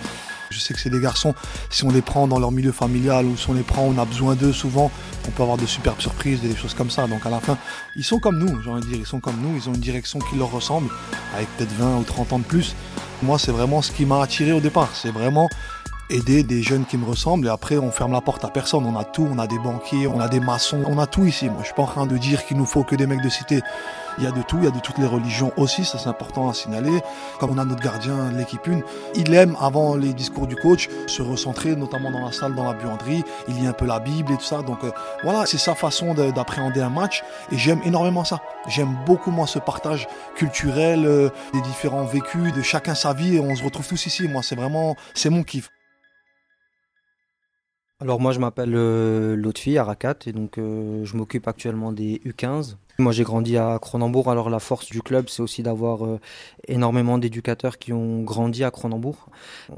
Je 0.50 0.58
sais 0.58 0.73
que 0.73 0.81
c'est 0.81 0.88
des 0.88 1.00
garçons, 1.00 1.35
si 1.69 1.85
on 1.85 1.90
les 1.90 2.00
prend 2.00 2.26
dans 2.26 2.38
leur 2.38 2.50
milieu 2.50 2.73
familial 2.73 3.26
ou 3.26 3.37
si 3.37 3.50
on 3.50 3.52
les 3.52 3.62
prend, 3.62 3.82
on 3.82 3.99
a 3.99 4.06
besoin 4.06 4.35
d'eux 4.35 4.55
souvent, 4.55 4.91
on 5.26 5.31
peut 5.31 5.43
avoir 5.43 5.58
de 5.58 5.67
superbes 5.67 6.00
surprises, 6.00 6.41
des 6.41 6.56
choses 6.56 6.73
comme 6.73 6.88
ça. 6.88 7.06
Donc 7.06 7.26
à 7.26 7.31
la 7.31 7.38
fin, 7.38 7.58
ils 7.96 8.05
sont 8.05 8.19
comme 8.19 8.38
nous, 8.38 8.58
j'ai 8.62 8.70
envie 8.70 8.81
de 8.81 8.87
dire, 8.87 8.96
ils 8.96 9.06
sont 9.06 9.20
comme 9.20 9.37
nous, 9.43 9.55
ils 9.56 9.69
ont 9.69 9.75
une 9.75 9.81
direction 9.81 10.19
qui 10.19 10.37
leur 10.37 10.50
ressemble, 10.50 10.88
avec 11.34 11.55
peut-être 11.58 11.73
20 11.75 11.99
ou 11.99 12.02
30 12.02 12.32
ans 12.32 12.38
de 12.38 12.44
plus. 12.44 12.75
Moi, 13.23 13.38
c'est 13.38 13.52
vraiment 13.52 13.82
ce 13.82 13.93
qui 13.93 14.06
m'a 14.06 14.23
attiré 14.23 14.52
au 14.52 14.61
départ. 14.61 14.88
C'est 14.94 15.11
vraiment 15.11 15.50
aider 16.10 16.43
des 16.43 16.62
jeunes 16.62 16.84
qui 16.87 16.96
me 16.96 17.05
ressemblent 17.06 17.46
et 17.46 17.50
après 17.50 17.78
on 17.78 17.90
ferme 17.90 18.12
la 18.12 18.20
porte 18.20 18.44
à 18.44 18.49
personne. 18.49 18.84
On 18.87 18.96
a 18.99 19.05
tout, 19.05 19.28
on 19.31 19.38
a 19.38 19.46
des 19.46 19.58
banquiers, 19.58 20.06
on 20.06 20.20
a 20.20 20.28
des 20.28 20.40
maçons, 20.40 20.82
on 20.87 20.99
a 20.99 21.06
tout 21.06 21.25
ici. 21.26 21.46
Moi 21.46 21.58
je 21.60 21.66
suis 21.66 21.75
pas 21.75 21.82
en 21.82 21.87
train 21.87 22.06
de 22.06 22.16
dire 22.16 22.44
qu'il 22.46 22.56
nous 22.56 22.66
faut 22.66 22.84
que 22.84 22.96
des 22.96 23.06
mecs 23.06 23.22
de 23.22 23.28
cité. 23.28 23.60
Il 24.20 24.25
y 24.25 24.26
a 24.26 24.32
de 24.32 24.43
tout, 24.43 24.56
il 24.58 24.64
y 24.64 24.66
a 24.66 24.72
de 24.72 24.81
toutes 24.81 24.99
les 24.99 25.06
religions 25.06 25.52
aussi, 25.56 25.84
ça 25.84 25.96
c'est 25.96 26.08
important 26.08 26.49
à 26.49 26.55
signaler. 26.55 27.00
Comme 27.38 27.50
on 27.52 27.58
a 27.58 27.64
notre 27.64 27.82
gardien 27.82 28.32
l'équipe 28.32 28.66
une, 28.66 28.82
il 29.14 29.32
aime 29.32 29.56
avant 29.60 29.94
les 29.94 30.12
discours 30.12 30.49
du 30.49 30.56
coach 30.56 30.88
se 31.06 31.22
recentrer, 31.22 31.76
notamment 31.76 32.10
dans 32.10 32.25
la 32.25 32.32
salle, 32.32 32.55
dans 32.56 32.64
la 32.64 32.72
buanderie. 32.72 33.22
Il 33.46 33.55
lit 33.60 33.66
un 33.69 33.72
peu 33.72 33.87
la 33.87 34.00
Bible 34.00 34.32
et 34.32 34.37
tout 34.37 34.43
ça. 34.44 34.62
Donc 34.62 34.82
euh, 34.82 34.90
voilà, 35.22 35.46
c'est 35.46 35.58
sa 35.58 35.76
façon 35.76 36.14
de- 36.14 36.32
d'appréhender 36.32 36.81
un 36.81 36.90
match 36.90 37.22
et 37.52 37.58
j'aime 37.58 37.81
énormément 37.84 38.25
ça. 38.25 38.40
J'aime 38.66 38.96
beaucoup 39.06 39.31
moi 39.31 39.46
ce 39.46 39.60
partage 39.60 40.08
culturel, 40.34 41.06
euh, 41.06 41.31
des 41.52 41.60
différents 41.60 42.05
vécus, 42.05 42.52
de 42.52 42.62
chacun 42.62 42.96
sa 42.96 43.12
vie 43.12 43.37
et 43.37 43.40
on 43.40 43.55
se 43.55 43.62
retrouve 43.62 43.87
tous 43.87 44.06
ici. 44.06 44.26
Moi 44.26 44.43
c'est 44.43 44.56
vraiment, 44.56 44.96
c'est 45.14 45.31
mon 45.31 45.44
kiff. 45.44 45.70
Alors 48.00 48.21
moi 48.21 48.31
je 48.31 48.39
m'appelle 48.39 48.77
euh, 48.77 49.35
Lotfi 49.35 49.77
Arakat 49.77 50.15
et 50.27 50.33
donc 50.33 50.56
euh, 50.59 51.05
je 51.05 51.17
m'occupe 51.17 51.49
actuellement 51.49 51.91
des 51.91 52.21
U15. 52.25 52.77
Moi 53.00 53.12
j'ai 53.12 53.23
grandi 53.23 53.56
à 53.56 53.79
Cronenbourg, 53.81 54.29
alors 54.29 54.50
la 54.50 54.59
force 54.59 54.87
du 54.87 55.03
club 55.03 55.29
c'est 55.29 55.41
aussi 55.41 55.62
d'avoir 55.62 56.05
euh, 56.05 56.19
énormément 56.67 57.17
d'éducateurs 57.17 57.79
qui 57.79 57.93
ont 57.93 58.25
grandi 58.25 58.65
à 58.65 58.73
Cronenbourg. 58.73 59.29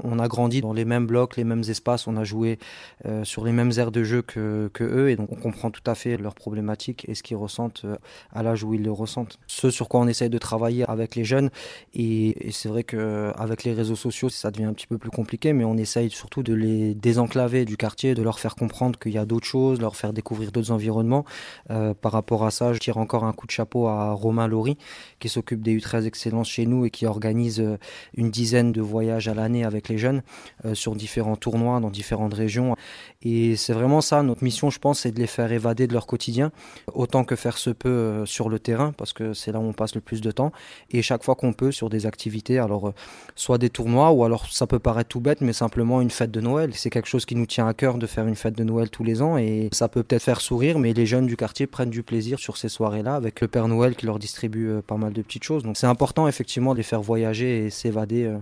On 0.03 0.17
a 0.17 0.27
grandi 0.27 0.59
dans 0.59 0.73
les 0.73 0.85
mêmes 0.85 1.05
blocs, 1.05 1.37
les 1.37 1.43
mêmes 1.43 1.61
espaces, 1.69 2.07
on 2.07 2.17
a 2.17 2.23
joué 2.23 2.57
euh, 3.05 3.23
sur 3.23 3.45
les 3.45 3.51
mêmes 3.51 3.71
aires 3.77 3.91
de 3.91 4.01
jeu 4.01 4.23
que, 4.23 4.71
eux 4.79 5.11
et 5.11 5.17
donc 5.17 5.31
on 5.31 5.35
comprend 5.35 5.69
tout 5.69 5.83
à 5.85 5.93
fait 5.93 6.17
leurs 6.17 6.33
problématiques 6.33 7.07
et 7.07 7.13
ce 7.13 7.21
qu'ils 7.21 7.37
ressentent 7.37 7.85
euh, 7.85 7.95
à 8.33 8.41
l'âge 8.41 8.63
où 8.63 8.73
ils 8.73 8.81
le 8.81 8.91
ressentent. 8.91 9.37
Ce 9.45 9.69
sur 9.69 9.87
quoi 9.87 9.99
on 9.99 10.07
essaye 10.07 10.31
de 10.31 10.39
travailler 10.39 10.89
avec 10.89 11.15
les 11.15 11.23
jeunes 11.23 11.51
et, 11.93 12.49
c'est 12.49 12.69
vrai 12.69 12.83
qu'avec 12.83 13.63
les 13.65 13.73
réseaux 13.73 13.95
sociaux 13.95 14.29
ça 14.29 14.49
devient 14.49 14.65
un 14.65 14.73
petit 14.73 14.87
peu 14.87 14.97
plus 14.97 15.11
compliqué 15.11 15.53
mais 15.53 15.63
on 15.63 15.77
essaye 15.77 16.09
surtout 16.09 16.41
de 16.41 16.55
les 16.55 16.95
désenclaver 16.95 17.65
du 17.65 17.77
quartier, 17.77 18.15
de 18.15 18.23
leur 18.23 18.39
faire 18.39 18.55
comprendre 18.55 18.97
qu'il 18.97 19.11
y 19.11 19.19
a 19.19 19.25
d'autres 19.25 19.45
choses, 19.45 19.79
leur 19.79 19.95
faire 19.95 20.11
découvrir 20.11 20.51
d'autres 20.51 20.71
environnements. 20.71 21.23
Par 21.67 22.11
rapport 22.11 22.45
à 22.45 22.49
ça, 22.49 22.73
je 22.73 22.79
tire 22.79 22.97
encore 22.97 23.10
un 23.19 23.33
coup 23.33 23.45
de 23.45 23.51
chapeau 23.51 23.87
à 23.87 24.11
Romain 24.13 24.47
Laurie 24.47 24.77
qui 25.19 25.29
s'occupe 25.29 25.61
des 25.61 25.77
U13 25.77 26.05
Excellence 26.05 26.49
chez 26.49 26.65
nous 26.65 26.85
et 26.85 26.89
qui 26.89 27.05
organise 27.05 27.59
euh, 27.59 27.77
une 28.15 28.31
dizaine 28.31 28.71
de 28.71 28.81
voyages 28.81 29.27
à 29.27 29.33
l'année 29.33 29.63
avec 29.63 29.89
les 29.89 29.97
jeunes 29.97 30.23
euh, 30.65 30.73
sur 30.73 30.95
différents 30.95 31.35
tournois 31.35 31.79
dans 31.79 31.89
différentes 31.89 32.33
régions. 32.33 32.75
Et 33.21 33.55
c'est 33.55 33.73
vraiment 33.73 34.01
ça, 34.01 34.23
notre 34.23 34.43
mission, 34.43 34.69
je 34.69 34.79
pense, 34.79 35.01
c'est 35.01 35.11
de 35.11 35.19
les 35.19 35.27
faire 35.27 35.51
évader 35.51 35.87
de 35.87 35.93
leur 35.93 36.07
quotidien, 36.07 36.51
autant 36.93 37.23
que 37.23 37.35
faire 37.35 37.57
se 37.57 37.69
peut 37.69 37.89
euh, 37.89 38.25
sur 38.25 38.49
le 38.49 38.59
terrain, 38.59 38.93
parce 38.97 39.13
que 39.13 39.33
c'est 39.33 39.51
là 39.51 39.59
où 39.59 39.63
on 39.63 39.73
passe 39.73 39.95
le 39.95 40.01
plus 40.01 40.21
de 40.21 40.31
temps, 40.31 40.51
et 40.89 41.01
chaque 41.01 41.23
fois 41.23 41.35
qu'on 41.35 41.53
peut 41.53 41.71
sur 41.71 41.89
des 41.89 42.05
activités, 42.05 42.57
alors 42.57 42.93
soit 43.35 43.57
des 43.57 43.69
tournois, 43.69 44.11
ou 44.11 44.23
alors 44.23 44.47
ça 44.51 44.67
peut 44.67 44.79
paraître 44.79 45.09
tout 45.09 45.19
bête, 45.19 45.41
mais 45.41 45.53
simplement 45.53 46.01
une 46.01 46.09
fête 46.09 46.31
de 46.31 46.41
Noël. 46.41 46.71
C'est 46.73 46.89
quelque 46.89 47.07
chose 47.07 47.25
qui 47.25 47.35
nous 47.35 47.45
tient 47.45 47.67
à 47.67 47.73
cœur 47.73 47.97
de 47.97 48.07
faire 48.07 48.27
une 48.27 48.35
fête 48.35 48.57
de 48.57 48.63
Noël 48.63 48.89
tous 48.89 49.03
les 49.03 49.21
ans, 49.21 49.37
et 49.37 49.69
ça 49.71 49.87
peut 49.87 50.03
peut-être 50.03 50.23
faire 50.23 50.41
sourire, 50.41 50.79
mais 50.79 50.93
les 50.93 51.05
jeunes 51.05 51.27
du 51.27 51.37
quartier 51.37 51.67
prennent 51.67 51.89
du 51.89 52.03
plaisir 52.03 52.39
sur 52.39 52.57
ces 52.57 52.69
soirées-là, 53.01 53.15
avec 53.15 53.41
le 53.41 53.47
Père 53.47 53.67
Noël 53.67 53.95
qui 53.95 54.05
leur 54.05 54.19
distribue 54.19 54.69
euh, 54.69 54.81
pas 54.81 54.97
mal 54.97 55.13
de 55.13 55.21
petites 55.21 55.43
choses. 55.43 55.63
Donc 55.63 55.77
c'est 55.77 55.87
important 55.87 56.27
effectivement 56.27 56.73
de 56.73 56.77
les 56.77 56.83
faire 56.83 57.01
voyager 57.01 57.65
et 57.65 57.69
s'évader, 57.69 58.25
euh, 58.25 58.37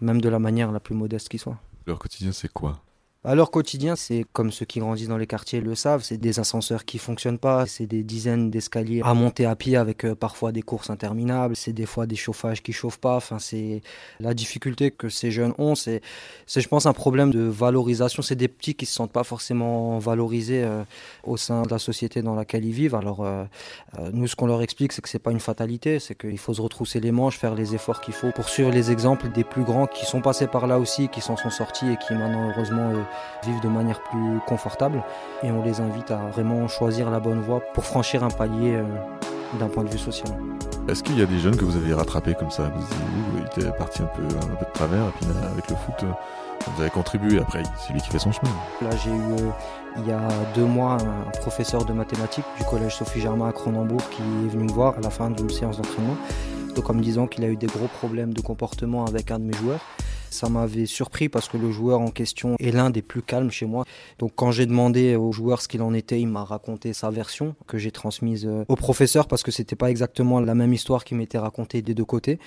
même 0.00 0.20
de 0.20 0.28
la 0.28 0.38
manière 0.38 0.72
la 0.72 0.80
plus 0.80 0.94
modeste 0.94 1.28
qui 1.28 1.38
soit. 1.38 1.58
Leur 1.86 1.98
quotidien, 1.98 2.32
c'est 2.32 2.52
quoi? 2.52 2.80
À 3.24 3.36
leur 3.36 3.52
quotidien, 3.52 3.94
c'est 3.94 4.26
comme 4.32 4.50
ceux 4.50 4.64
qui 4.64 4.80
grandissent 4.80 5.06
dans 5.06 5.16
les 5.16 5.28
quartiers 5.28 5.60
le 5.60 5.76
savent, 5.76 6.02
c'est 6.02 6.16
des 6.16 6.40
ascenseurs 6.40 6.84
qui 6.84 6.98
fonctionnent 6.98 7.38
pas, 7.38 7.66
c'est 7.66 7.86
des 7.86 8.02
dizaines 8.02 8.50
d'escaliers 8.50 9.00
à 9.04 9.14
monter 9.14 9.46
à 9.46 9.54
pied 9.54 9.76
avec 9.76 10.04
euh, 10.04 10.16
parfois 10.16 10.50
des 10.50 10.62
courses 10.62 10.90
interminables, 10.90 11.54
c'est 11.54 11.72
des 11.72 11.86
fois 11.86 12.06
des 12.06 12.16
chauffages 12.16 12.64
qui 12.64 12.72
chauffent 12.72 12.98
pas, 12.98 13.14
enfin 13.14 13.38
c'est 13.38 13.80
la 14.18 14.34
difficulté 14.34 14.90
que 14.90 15.08
ces 15.08 15.30
jeunes 15.30 15.54
ont, 15.58 15.76
c'est 15.76 16.00
c'est 16.46 16.60
je 16.60 16.68
pense 16.68 16.84
un 16.86 16.92
problème 16.92 17.30
de 17.30 17.42
valorisation, 17.42 18.22
c'est 18.22 18.34
des 18.34 18.48
petits 18.48 18.74
qui 18.74 18.86
se 18.86 18.92
sentent 18.92 19.12
pas 19.12 19.22
forcément 19.22 20.00
valorisés 20.00 20.64
euh, 20.64 20.82
au 21.22 21.36
sein 21.36 21.62
de 21.62 21.70
la 21.70 21.78
société 21.78 22.22
dans 22.22 22.34
laquelle 22.34 22.64
ils 22.64 22.72
vivent. 22.72 22.96
Alors 22.96 23.24
euh, 23.24 23.44
euh, 24.00 24.10
nous 24.12 24.26
ce 24.26 24.34
qu'on 24.34 24.46
leur 24.46 24.62
explique 24.62 24.92
c'est 24.92 25.00
que 25.00 25.08
c'est 25.08 25.20
pas 25.20 25.30
une 25.30 25.38
fatalité, 25.38 26.00
c'est 26.00 26.16
qu'il 26.16 26.38
faut 26.38 26.54
se 26.54 26.60
retrousser 26.60 26.98
les 26.98 27.12
manches, 27.12 27.38
faire 27.38 27.54
les 27.54 27.76
efforts 27.76 28.00
qu'il 28.00 28.14
faut 28.14 28.32
pour 28.32 28.48
suivre 28.48 28.72
les 28.72 28.90
exemples 28.90 29.30
des 29.30 29.44
plus 29.44 29.62
grands 29.62 29.86
qui 29.86 30.06
sont 30.06 30.22
passés 30.22 30.48
par 30.48 30.66
là 30.66 30.80
aussi, 30.80 31.08
qui 31.08 31.20
s'en 31.20 31.36
sont 31.36 31.50
sortis 31.50 31.88
et 31.88 31.96
qui 31.96 32.14
maintenant 32.14 32.50
heureusement 32.50 32.90
vivent 33.44 33.60
de 33.60 33.68
manière 33.68 34.00
plus 34.02 34.38
confortable. 34.46 35.02
Et 35.42 35.50
on 35.50 35.62
les 35.62 35.80
invite 35.80 36.10
à 36.10 36.18
vraiment 36.32 36.68
choisir 36.68 37.10
la 37.10 37.20
bonne 37.20 37.40
voie 37.40 37.60
pour 37.74 37.84
franchir 37.84 38.24
un 38.24 38.30
palier 38.30 38.74
euh, 38.74 38.84
d'un 39.58 39.68
point 39.68 39.84
de 39.84 39.90
vue 39.90 39.98
social. 39.98 40.32
Est-ce 40.88 41.02
qu'il 41.02 41.18
y 41.18 41.22
a 41.22 41.26
des 41.26 41.38
jeunes 41.38 41.56
que 41.56 41.64
vous 41.64 41.76
avez 41.76 41.94
rattrapés 41.94 42.34
comme 42.34 42.50
ça? 42.50 42.64
Vous 42.74 42.80
dites, 42.80 42.92
ouh, 42.92 43.38
il 43.38 43.62
était 43.62 43.72
parti 43.76 44.02
un 44.02 44.06
peu, 44.06 44.22
un 44.22 44.56
peu 44.56 44.64
de 44.64 44.72
travers, 44.72 45.02
et 45.02 45.10
puis 45.20 45.26
avec 45.52 45.70
le 45.70 45.76
foot, 45.76 46.04
vous 46.66 46.80
avez 46.80 46.90
contribué. 46.90 47.38
Après, 47.38 47.62
c'est 47.78 47.92
lui 47.92 48.00
qui 48.00 48.08
fait 48.08 48.18
son 48.18 48.32
chemin. 48.32 48.50
Là, 48.80 48.90
j'ai 49.04 49.10
eu 49.10 49.14
euh, 49.14 49.50
il 49.98 50.08
y 50.08 50.12
a 50.12 50.28
deux 50.54 50.64
mois 50.64 50.96
un 51.00 51.30
professeur 51.40 51.84
de 51.84 51.92
mathématiques 51.92 52.46
du 52.58 52.64
collège 52.64 52.96
Sophie 52.96 53.20
Germain 53.20 53.48
à 53.48 53.52
Cronenbourg 53.52 54.02
qui 54.10 54.22
est 54.22 54.48
venu 54.48 54.64
me 54.64 54.72
voir 54.72 54.94
à 54.96 55.00
la 55.00 55.10
fin 55.10 55.30
d'une 55.30 55.50
séance 55.50 55.76
d'entraînement. 55.76 56.16
Donc 56.74 56.88
en 56.88 56.94
me 56.94 57.02
disant 57.02 57.26
qu'il 57.26 57.44
a 57.44 57.48
eu 57.48 57.56
des 57.56 57.66
gros 57.66 57.88
problèmes 57.88 58.32
de 58.32 58.40
comportement 58.40 59.04
avec 59.04 59.30
un 59.30 59.38
de 59.38 59.44
mes 59.44 59.52
joueurs. 59.54 59.80
Ça 60.32 60.48
m'avait 60.48 60.86
surpris 60.86 61.28
parce 61.28 61.46
que 61.46 61.58
le 61.58 61.70
joueur 61.70 62.00
en 62.00 62.10
question 62.10 62.56
est 62.58 62.70
l'un 62.70 62.88
des 62.88 63.02
plus 63.02 63.20
calmes 63.20 63.50
chez 63.50 63.66
moi. 63.66 63.84
Donc 64.18 64.32
quand 64.34 64.50
j'ai 64.50 64.64
demandé 64.64 65.14
au 65.14 65.30
joueur 65.30 65.60
ce 65.60 65.68
qu'il 65.68 65.82
en 65.82 65.92
était, 65.92 66.18
il 66.18 66.26
m'a 66.26 66.42
raconté 66.42 66.94
sa 66.94 67.10
version 67.10 67.54
que 67.66 67.76
j'ai 67.76 67.90
transmise 67.90 68.46
euh, 68.46 68.64
au 68.68 68.76
professeur 68.76 69.28
parce 69.28 69.42
que 69.42 69.50
c'était 69.50 69.76
pas 69.76 69.90
exactement 69.90 70.40
la 70.40 70.54
même 70.54 70.72
histoire 70.72 71.04
qui 71.04 71.14
m'était 71.14 71.36
racontée 71.36 71.82
des 71.82 71.92
deux 71.92 72.06
côtés. 72.06 72.38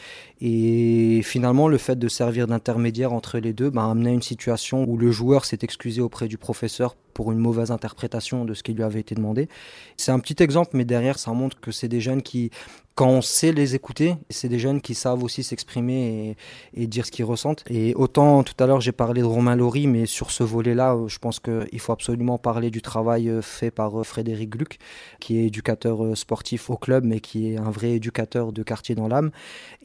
Et 0.42 1.22
finalement, 1.24 1.68
le 1.68 1.78
fait 1.78 1.98
de 1.98 2.08
servir 2.08 2.48
d'intermédiaire 2.48 3.14
entre 3.14 3.38
les 3.38 3.54
deux 3.54 3.70
m'a 3.70 3.90
amené 3.90 4.10
à 4.10 4.14
une 4.14 4.24
situation 4.24 4.84
où 4.90 4.98
le 4.98 5.12
joueur 5.12 5.46
s'est 5.46 5.60
excusé 5.62 6.02
auprès 6.02 6.28
du 6.28 6.40
professeur 6.40 6.96
pour 7.14 7.32
une 7.32 7.40
mauvaise 7.40 7.72
interprétation 7.72 8.46
de 8.46 8.54
ce 8.54 8.64
qui 8.64 8.74
lui 8.74 8.84
avait 8.84 9.00
été 9.00 9.16
demandé. 9.16 9.48
C'est 9.96 10.12
un 10.12 10.20
petit 10.20 10.42
exemple, 10.44 10.72
mais 10.74 10.86
derrière, 10.86 11.18
ça 11.18 11.32
montre 11.32 11.60
que 11.62 11.72
c'est 11.72 11.88
des 11.88 12.02
jeunes 12.02 12.22
qui, 12.22 12.52
quand 12.96 13.10
on 13.10 13.22
sait 13.22 13.52
les 13.52 13.76
écouter, 13.76 14.16
c'est 14.30 14.48
des 14.48 14.58
jeunes 14.58 14.80
qui 14.80 14.96
savent 14.96 15.22
aussi 15.22 15.44
s'exprimer 15.44 16.38
et, 16.74 16.88
dire 16.88 17.06
ce 17.06 17.12
qu'ils 17.12 17.26
ressentent. 17.26 17.66
Et 17.70 17.94
autant 17.96 18.42
tout 18.44 18.54
à 18.58 18.68
l'heure 18.68 18.80
j'ai 18.80 18.94
parlé 18.94 19.20
de 19.20 19.26
Romain 19.26 19.58
Laurie, 19.58 19.86
mais 19.88 20.06
sur 20.06 20.32
ce 20.32 20.44
volet-là, 20.44 20.96
euh, 20.96 21.10
je 21.10 21.20
pense 21.20 21.42
qu'il 21.42 21.80
faut 21.80 21.92
absolument 21.92 22.38
parler 22.38 22.72
du 22.72 22.82
travail 22.82 23.30
euh, 23.30 23.42
fait 23.42 23.70
par 23.70 24.00
euh, 24.00 24.04
Frédéric 24.04 24.50
Gluck, 24.50 24.78
qui 25.20 25.38
est 25.38 25.48
éducateur 25.48 26.18
sportif 26.18 26.70
au 26.70 26.78
club, 26.78 27.04
mais 27.04 27.20
qui 27.20 27.52
est 27.52 27.58
un 27.58 27.70
vrai 27.70 27.92
éducateur 27.92 28.54
de 28.54 28.64
quartier 28.64 28.96
dans 28.96 29.10
l'âme. 29.10 29.32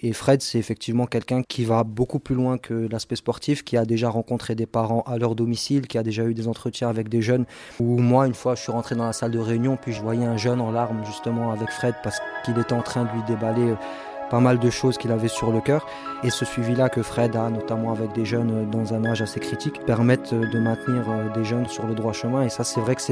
Et 0.03 0.13
Fred, 0.13 0.41
c'est 0.41 0.59
effectivement 0.59 1.07
quelqu'un 1.07 1.43
qui 1.43 1.65
va 1.65 1.83
beaucoup 1.83 2.21
plus 2.21 2.37
loin 2.37 2.59
que 2.59 2.87
l'aspect 2.93 3.17
sportif, 3.17 3.65
qui 3.65 3.77
a 3.77 3.85
déjà 3.85 4.09
rencontré 4.09 4.55
des 4.55 4.67
parents 4.67 5.03
à 5.03 5.19
leur 5.19 5.35
domicile, 5.35 5.89
qui 5.89 5.99
a 5.99 6.05
déjà 6.05 6.25
eu 6.27 6.35
des 6.35 6.47
entretiens 6.47 6.89
avec 6.89 7.09
des 7.09 7.23
jeunes. 7.23 7.45
Ou 7.81 7.99
moi, 7.99 8.29
une 8.29 8.35
fois, 8.35 8.55
je 8.55 8.63
suis 8.63 8.73
rentré 8.73 8.95
dans 8.95 9.07
la 9.07 9.13
salle 9.13 9.33
de 9.33 9.39
réunion, 9.41 9.77
puis 9.77 9.93
je 9.93 10.01
voyais 10.01 10.25
un 10.25 10.37
jeune 10.37 10.61
en 10.61 10.71
larmes 10.71 11.05
justement 11.05 11.51
avec 11.51 11.71
Fred 11.71 11.97
parce 12.05 12.21
qu'il 12.45 12.57
était 12.57 12.73
en 12.73 12.83
train 12.83 13.00
de 13.05 13.13
lui 13.13 13.23
déballer 13.27 13.71
euh, 13.71 13.77
pas 14.31 14.41
mal 14.41 14.59
de 14.59 14.71
choses 14.71 14.97
qu'il 14.97 15.11
avait 15.13 15.29
sur 15.29 15.51
le 15.51 15.61
cœur. 15.61 15.87
Et 16.23 16.31
ce 16.31 16.45
suivi-là 16.45 16.89
que 16.89 17.03
Fred 17.03 17.37
a, 17.37 17.51
notamment 17.51 17.93
avec 17.93 18.13
des 18.13 18.25
jeunes 18.25 18.63
euh, 18.63 18.65
dans 18.65 18.95
un 18.95 19.05
âge 19.05 19.23
assez 19.23 19.41
critique, 19.41 19.85
permettent 19.85 20.33
euh, 20.33 20.49
de 20.51 20.59
maintenir 20.59 21.05
des 21.35 21.45
jeunes 21.45 21.69
sur 21.69 21.87
le 21.87 21.95
droit 21.95 22.13
chemin. 22.13 22.43
Et 22.43 22.49
ça, 22.49 22.65
c'est 22.65 22.81
vrai 22.81 22.95
que 22.95 23.03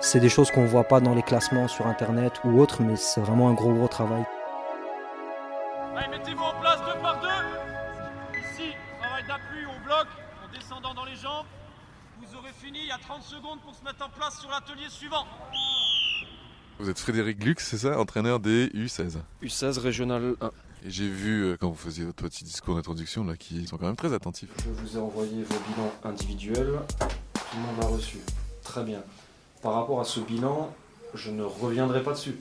c'est 0.00 0.20
des 0.20 0.28
choses 0.28 0.50
qu'on 0.50 0.62
ne 0.62 0.68
voit 0.68 0.84
pas 0.84 1.00
dans 1.00 1.14
les 1.14 1.22
classements 1.22 1.68
sur 1.68 1.86
Internet 1.86 2.40
ou 2.44 2.60
autres, 2.60 2.82
mais 2.82 2.96
c'est 2.96 3.20
vraiment 3.20 3.48
un 3.48 3.54
gros, 3.54 3.72
gros 3.72 3.88
travail. 3.88 4.24
Allez, 5.96 6.08
mettez-vous 6.08 6.42
en 6.42 6.60
place 6.60 6.78
deux 6.80 7.00
par 7.00 7.20
deux. 7.20 8.38
Ici, 8.38 8.72
travail 9.00 9.24
d'appui, 9.26 9.64
on 9.66 9.84
bloque, 9.84 10.08
en 10.44 10.52
descendant 10.52 10.94
dans 10.94 11.04
les 11.04 11.16
jambes. 11.16 11.46
Vous 12.20 12.36
aurez 12.36 12.52
fini, 12.52 12.80
il 12.82 12.88
y 12.88 12.92
a 12.92 12.98
30 12.98 13.22
secondes 13.22 13.60
pour 13.60 13.74
se 13.74 13.84
mettre 13.84 14.04
en 14.04 14.10
place 14.10 14.40
sur 14.40 14.50
l'atelier 14.50 14.88
suivant. 14.88 15.24
Vous 16.78 16.90
êtes 16.90 16.98
Frédéric 16.98 17.42
Lux, 17.42 17.66
c'est 17.66 17.78
ça 17.78 17.98
Entraîneur 17.98 18.38
des 18.38 18.68
U16 18.68 19.16
U16 19.42 19.78
régional 19.78 20.34
1. 20.42 20.50
Et 20.84 20.90
j'ai 20.90 21.08
vu, 21.08 21.44
euh, 21.44 21.56
quand 21.58 21.70
vous 21.70 21.76
faisiez 21.76 22.04
votre 22.04 22.22
petit 22.22 22.44
discours 22.44 22.74
d'introduction, 22.74 23.24
là, 23.24 23.34
qu'ils 23.36 23.66
sont 23.66 23.78
quand 23.78 23.86
même 23.86 23.96
très 23.96 24.12
attentifs. 24.12 24.50
Je 24.58 24.70
vous 24.70 24.96
ai 24.98 25.00
envoyé 25.00 25.42
vos 25.42 25.56
bilans 25.70 25.92
individuels. 26.04 26.78
Tout 26.98 27.56
le 27.56 27.62
monde 27.62 27.82
a 27.82 27.86
reçu. 27.86 28.18
Très 28.62 28.84
bien. 28.84 29.02
Par 29.62 29.72
rapport 29.72 30.00
à 30.00 30.04
ce 30.04 30.20
bilan, 30.20 30.70
je 31.14 31.30
ne 31.30 31.44
reviendrai 31.44 32.02
pas 32.02 32.12
dessus. 32.12 32.36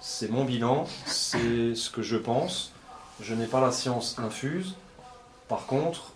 C'est 0.00 0.30
mon 0.30 0.44
bilan, 0.44 0.88
c'est 1.06 1.76
ce 1.76 1.90
que 1.90 2.02
je 2.02 2.16
pense. 2.16 2.72
Je 3.20 3.34
n'ai 3.34 3.46
pas 3.46 3.60
la 3.60 3.70
science 3.70 4.18
infuse. 4.18 4.74
Par 5.48 5.66
contre, 5.66 6.13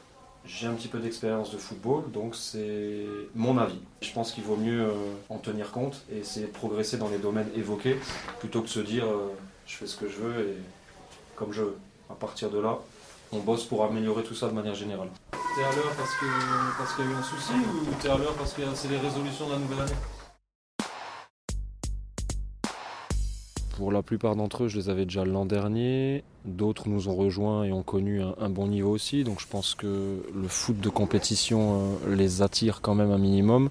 j'ai 0.48 0.66
un 0.66 0.72
petit 0.72 0.88
peu 0.88 0.98
d'expérience 0.98 1.50
de 1.52 1.58
football, 1.58 2.10
donc 2.10 2.34
c'est 2.34 3.04
mon 3.34 3.58
avis. 3.58 3.78
Je 4.00 4.10
pense 4.12 4.32
qu'il 4.32 4.44
vaut 4.44 4.56
mieux 4.56 4.80
euh, 4.80 4.94
en 5.28 5.36
tenir 5.36 5.70
compte 5.70 6.02
et 6.10 6.18
essayer 6.18 6.46
de 6.46 6.52
progresser 6.52 6.96
dans 6.96 7.08
les 7.08 7.18
domaines 7.18 7.50
évoqués 7.54 7.98
plutôt 8.40 8.62
que 8.62 8.68
se 8.68 8.80
dire 8.80 9.04
euh, 9.04 9.34
je 9.66 9.76
fais 9.76 9.86
ce 9.86 9.96
que 9.96 10.08
je 10.08 10.16
veux 10.16 10.40
et 10.40 10.56
comme 11.36 11.52
je 11.52 11.62
veux. 11.62 11.76
À 12.10 12.14
partir 12.14 12.48
de 12.48 12.58
là, 12.58 12.78
on 13.30 13.40
bosse 13.40 13.64
pour 13.64 13.84
améliorer 13.84 14.22
tout 14.22 14.34
ça 14.34 14.48
de 14.48 14.54
manière 14.54 14.74
générale. 14.74 15.08
T'es 15.32 15.62
à 15.62 15.76
l'heure 15.76 15.94
parce 15.96 16.18
qu'il 16.18 16.28
parce 16.78 16.98
y 16.98 17.02
a 17.02 17.04
eu 17.04 17.14
un 17.14 17.22
souci 17.22 17.52
ou 17.52 17.94
t'es 18.00 18.08
à 18.08 18.16
l'heure 18.16 18.34
parce 18.34 18.54
que 18.54 18.62
c'est 18.74 18.88
les 18.88 18.96
résolutions 18.98 19.48
de 19.48 19.52
la 19.52 19.58
nouvelle 19.58 19.80
année? 19.80 19.92
Pour 23.78 23.92
la 23.92 24.02
plupart 24.02 24.34
d'entre 24.34 24.64
eux, 24.64 24.68
je 24.68 24.76
les 24.76 24.88
avais 24.88 25.04
déjà 25.04 25.24
l'an 25.24 25.46
dernier. 25.46 26.24
D'autres 26.44 26.88
nous 26.88 27.08
ont 27.08 27.14
rejoints 27.14 27.62
et 27.62 27.70
ont 27.70 27.84
connu 27.84 28.20
un, 28.20 28.50
bon 28.50 28.66
niveau 28.66 28.90
aussi. 28.90 29.22
Donc 29.22 29.40
je 29.40 29.46
pense 29.46 29.76
que 29.76 30.20
le 30.34 30.48
foot 30.48 30.80
de 30.80 30.88
compétition 30.88 31.98
euh, 32.04 32.16
les 32.16 32.42
attire 32.42 32.80
quand 32.80 32.96
même 32.96 33.12
un 33.12 33.18
minimum. 33.18 33.70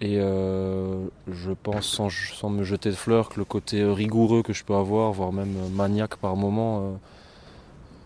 Et 0.00 0.16
euh, 0.18 1.06
je 1.30 1.52
pense, 1.52 1.86
sans, 1.86 2.50
me 2.50 2.64
jeter 2.64 2.90
de 2.90 2.96
fleurs, 2.96 3.28
que 3.28 3.38
le 3.38 3.44
côté 3.44 3.84
rigoureux 3.84 4.42
que 4.42 4.52
je 4.52 4.64
peux 4.64 4.74
avoir, 4.74 5.12
voire 5.12 5.32
même 5.32 5.54
maniaque 5.76 6.16
par 6.16 6.34
moment, 6.34 6.80
euh, 6.80 6.96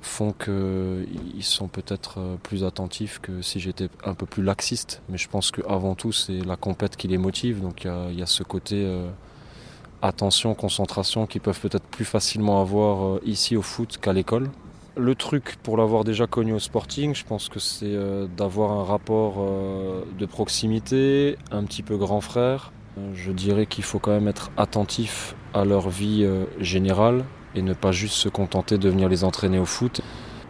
font 0.02 0.34
qu'ils 0.34 1.42
sont 1.42 1.68
peut-être 1.68 2.20
plus 2.42 2.64
attentifs 2.64 3.18
que 3.18 3.40
si 3.40 3.60
j'étais 3.60 3.88
un 4.04 4.12
peu 4.12 4.26
plus 4.26 4.42
laxiste. 4.42 5.00
Mais 5.08 5.16
je 5.16 5.30
pense 5.30 5.52
qu'avant 5.52 5.94
tout, 5.94 6.12
c'est 6.12 6.44
la 6.44 6.56
compète 6.56 6.98
qui 6.98 7.08
les 7.08 7.16
motive. 7.16 7.62
Donc 7.62 7.86
il 7.86 8.18
y, 8.18 8.22
a 8.22 8.26
ce 8.26 8.42
côté 8.42 8.86
attention, 10.02 10.54
concentration 10.54 11.26
qu'ils 11.26 11.40
peuvent 11.40 11.60
peut-être 11.60 11.84
plus 11.84 12.04
facilement 12.04 12.60
avoir 12.60 13.06
euh, 13.06 13.22
ici 13.24 13.56
au 13.56 13.62
foot 13.62 13.98
qu'à 14.00 14.12
l'école. 14.12 14.50
Le 14.96 15.14
truc 15.14 15.56
pour 15.62 15.78
l'avoir 15.78 16.04
déjà 16.04 16.26
connu 16.26 16.52
au 16.52 16.58
sporting, 16.58 17.14
je 17.14 17.24
pense 17.24 17.48
que 17.48 17.58
c'est 17.58 17.86
euh, 17.86 18.26
d'avoir 18.36 18.72
un 18.72 18.84
rapport 18.84 19.36
euh, 19.38 20.02
de 20.18 20.26
proximité, 20.26 21.38
un 21.50 21.64
petit 21.64 21.82
peu 21.82 21.96
grand 21.96 22.20
frère. 22.20 22.72
Je 23.14 23.32
dirais 23.32 23.64
qu'il 23.64 23.84
faut 23.84 23.98
quand 23.98 24.10
même 24.10 24.28
être 24.28 24.50
attentif 24.58 25.34
à 25.54 25.64
leur 25.64 25.88
vie 25.88 26.28
générale 26.60 27.24
et 27.54 27.62
ne 27.62 27.72
pas 27.72 27.90
juste 27.90 28.16
se 28.16 28.28
contenter 28.28 28.76
de 28.76 28.86
venir 28.90 29.08
les 29.08 29.24
entraîner 29.24 29.58
au 29.58 29.64
foot. 29.64 30.02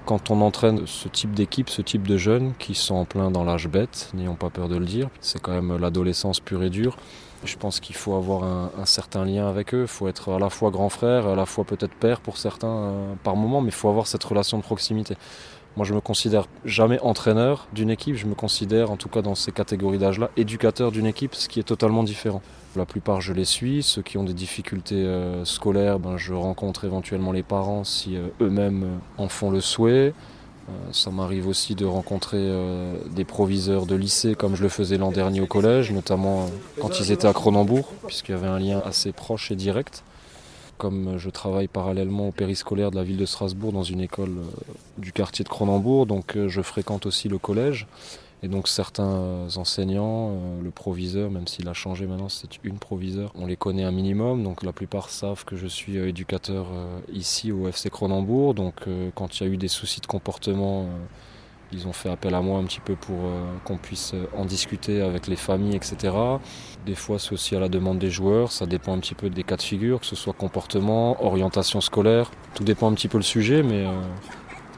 Quand 0.06 0.32
on 0.32 0.40
entraîne 0.40 0.84
ce 0.86 1.06
type 1.06 1.34
d'équipe, 1.34 1.70
ce 1.70 1.82
type 1.82 2.08
de 2.08 2.16
jeunes 2.16 2.54
qui 2.58 2.74
sont 2.74 2.96
en 2.96 3.04
plein 3.04 3.30
dans 3.30 3.44
l'âge 3.44 3.68
bête, 3.68 4.10
n'ayons 4.12 4.34
pas 4.34 4.50
peur 4.50 4.68
de 4.68 4.76
le 4.76 4.86
dire, 4.86 5.08
c'est 5.20 5.40
quand 5.40 5.52
même 5.52 5.76
l'adolescence 5.76 6.40
pure 6.40 6.64
et 6.64 6.70
dure. 6.70 6.96
Je 7.44 7.56
pense 7.56 7.80
qu'il 7.80 7.96
faut 7.96 8.14
avoir 8.14 8.44
un, 8.44 8.84
certain 8.84 9.24
lien 9.24 9.48
avec 9.48 9.74
eux. 9.74 9.82
Il 9.82 9.88
faut 9.88 10.08
être 10.08 10.32
à 10.32 10.38
la 10.38 10.48
fois 10.48 10.70
grand 10.70 10.88
frère, 10.88 11.26
à 11.26 11.34
la 11.34 11.46
fois 11.46 11.64
peut-être 11.64 11.94
père 11.94 12.20
pour 12.20 12.38
certains 12.38 12.68
euh, 12.68 13.14
par 13.24 13.34
moment, 13.34 13.60
mais 13.60 13.68
il 13.68 13.74
faut 13.74 13.88
avoir 13.88 14.06
cette 14.06 14.22
relation 14.22 14.58
de 14.58 14.62
proximité. 14.62 15.16
Moi, 15.76 15.86
je 15.86 15.94
me 15.94 16.00
considère 16.00 16.46
jamais 16.64 17.00
entraîneur 17.00 17.66
d'une 17.72 17.90
équipe. 17.90 18.14
Je 18.14 18.26
me 18.26 18.34
considère, 18.34 18.90
en 18.90 18.96
tout 18.96 19.08
cas 19.08 19.22
dans 19.22 19.34
ces 19.34 19.52
catégories 19.52 19.98
d'âge-là, 19.98 20.30
éducateur 20.36 20.92
d'une 20.92 21.06
équipe, 21.06 21.34
ce 21.34 21.48
qui 21.48 21.58
est 21.60 21.64
totalement 21.64 22.02
différent. 22.02 22.42
La 22.76 22.84
plupart, 22.84 23.20
je 23.20 23.32
les 23.32 23.44
suis. 23.44 23.82
Ceux 23.82 24.02
qui 24.02 24.18
ont 24.18 24.24
des 24.24 24.34
difficultés 24.34 25.04
euh, 25.04 25.44
scolaires, 25.44 25.98
ben, 25.98 26.18
je 26.18 26.34
rencontre 26.34 26.84
éventuellement 26.84 27.32
les 27.32 27.42
parents 27.42 27.84
si 27.84 28.16
euh, 28.16 28.28
eux-mêmes 28.40 29.00
en 29.18 29.28
font 29.28 29.50
le 29.50 29.60
souhait. 29.60 30.12
Euh, 30.68 30.72
ça 30.92 31.10
m'arrive 31.10 31.48
aussi 31.48 31.74
de 31.74 31.84
rencontrer 31.84 32.38
euh, 32.38 32.94
des 33.10 33.24
proviseurs 33.24 33.86
de 33.86 33.96
lycée 33.96 34.34
comme 34.34 34.54
je 34.54 34.62
le 34.62 34.68
faisais 34.68 34.96
l'an 34.96 35.10
dernier 35.10 35.40
au 35.40 35.46
collège, 35.46 35.90
notamment 35.90 36.42
euh, 36.42 36.46
quand 36.80 37.00
ils 37.00 37.10
étaient 37.10 37.26
à 37.26 37.32
Cronenbourg, 37.32 37.92
puisqu'il 38.06 38.32
y 38.32 38.34
avait 38.34 38.46
un 38.46 38.58
lien 38.58 38.80
assez 38.84 39.12
proche 39.12 39.50
et 39.50 39.56
direct. 39.56 40.04
Comme 40.78 41.16
je 41.18 41.30
travaille 41.30 41.68
parallèlement 41.68 42.28
au 42.28 42.32
périscolaire 42.32 42.90
de 42.90 42.96
la 42.96 43.04
ville 43.04 43.16
de 43.16 43.26
Strasbourg 43.26 43.72
dans 43.72 43.82
une 43.82 44.00
école 44.00 44.32
du 44.98 45.12
quartier 45.12 45.44
de 45.44 45.48
Cronenbourg, 45.48 46.06
donc 46.06 46.36
je 46.48 46.60
fréquente 46.60 47.06
aussi 47.06 47.28
le 47.28 47.38
collège. 47.38 47.86
Et 48.44 48.48
donc 48.48 48.66
certains 48.66 49.04
euh, 49.04 49.48
enseignants, 49.56 50.30
euh, 50.30 50.62
le 50.62 50.70
proviseur, 50.72 51.30
même 51.30 51.46
s'il 51.46 51.68
a 51.68 51.74
changé 51.74 52.06
maintenant, 52.06 52.28
c'est 52.28 52.58
une 52.64 52.78
proviseur, 52.78 53.30
on 53.36 53.46
les 53.46 53.56
connaît 53.56 53.84
un 53.84 53.92
minimum. 53.92 54.42
Donc 54.42 54.64
la 54.64 54.72
plupart 54.72 55.10
savent 55.10 55.44
que 55.44 55.56
je 55.56 55.68
suis 55.68 55.96
euh, 55.96 56.08
éducateur 56.08 56.66
ici 57.12 57.52
au 57.52 57.68
FC 57.68 57.88
Cronenbourg. 57.88 58.54
Donc 58.54 58.74
quand 59.14 59.40
il 59.40 59.46
y 59.46 59.50
a 59.50 59.52
eu 59.52 59.56
des 59.56 59.68
soucis 59.68 60.00
de 60.00 60.06
comportement, 60.06 60.88
ils 61.72 61.86
ont 61.86 61.92
fait 61.92 62.10
appel 62.10 62.34
à 62.34 62.40
moi 62.40 62.58
un 62.58 62.64
petit 62.64 62.80
peu 62.80 62.96
pour 62.96 63.18
qu'on 63.64 63.76
puisse 63.76 64.14
en 64.36 64.44
discuter 64.44 65.00
avec 65.00 65.26
les 65.26 65.36
familles, 65.36 65.76
etc. 65.76 66.14
Des 66.86 66.94
fois 66.94 67.18
c'est 67.18 67.32
aussi 67.32 67.54
à 67.54 67.60
la 67.60 67.68
demande 67.68 67.98
des 67.98 68.10
joueurs, 68.10 68.50
ça 68.50 68.66
dépend 68.66 68.94
un 68.94 68.98
petit 68.98 69.14
peu 69.14 69.30
des 69.30 69.44
cas 69.44 69.56
de 69.56 69.62
figure, 69.62 70.00
que 70.00 70.06
ce 70.06 70.16
soit 70.16 70.32
comportement, 70.32 71.24
orientation 71.24 71.80
scolaire, 71.80 72.30
tout 72.54 72.64
dépend 72.64 72.90
un 72.90 72.94
petit 72.94 73.08
peu 73.08 73.18
le 73.18 73.24
sujet, 73.24 73.62
mais 73.62 73.86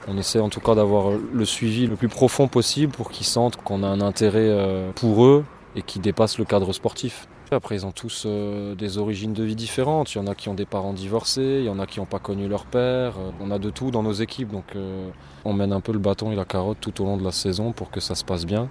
on 0.09 0.19
essaie 0.19 0.41
en 0.41 0.49
tout 0.49 0.61
cas 0.61 0.75
d'avoir 0.75 1.13
le 1.33 1.45
suivi 1.45 1.87
le 1.87 1.97
plus 1.97 2.09
profond 2.09 2.49
possible 2.49 2.93
pour 2.93 3.11
qu'ils 3.11 3.27
sentent 3.27 3.57
qu'on 3.57 3.83
a 3.83 3.87
un 3.87 4.01
intérêt 4.01 4.49
euh, 4.49 4.91
pour 4.93 5.25
eux 5.25 5.45
et 5.77 5.83
qui 5.83 5.99
dépasse 5.99 6.39
le 6.39 6.45
cadre 6.45 6.73
sportif. 6.73 7.27
Après, 7.51 7.77
ils 7.77 7.87
ont 7.87 7.93
tous 7.93 8.25
euh, 8.27 8.75
des 8.75 8.99
origines 8.99 9.33
de 9.33 9.45
vie 9.45 9.55
différentes. 9.55 10.15
Il 10.15 10.19
y 10.19 10.21
en 10.21 10.27
a 10.27 10.35
qui 10.35 10.49
ont 10.49 10.55
des 10.55 10.65
parents 10.67 10.93
divorcés, 10.93 11.59
il 11.61 11.65
y 11.65 11.69
en 11.69 11.79
a 11.79 11.87
qui 11.87 12.01
n'ont 12.01 12.07
pas 12.07 12.19
connu 12.19 12.49
leur 12.49 12.65
père. 12.65 13.15
Euh, 13.19 13.31
on 13.41 13.51
a 13.51 13.59
de 13.59 13.71
tout 13.71 13.91
dans 13.91 14.03
nos 14.03 14.13
équipes, 14.13 14.51
donc 14.51 14.77
on 15.45 15.53
mène 15.53 15.73
un 15.73 15.81
peu 15.81 15.93
le 15.93 15.99
bâton 15.99 16.33
et 16.33 16.37
la 16.37 16.45
carotte 16.45 16.79
tout 16.81 17.03
au 17.03 17.05
long 17.05 17.17
de 17.17 17.25
la 17.25 17.33
saison 17.33 17.73
pour 17.73 17.91
que 17.91 18.01
ça 18.01 18.15
se 18.15 18.25
passe 18.25 18.47
bien 18.47 18.69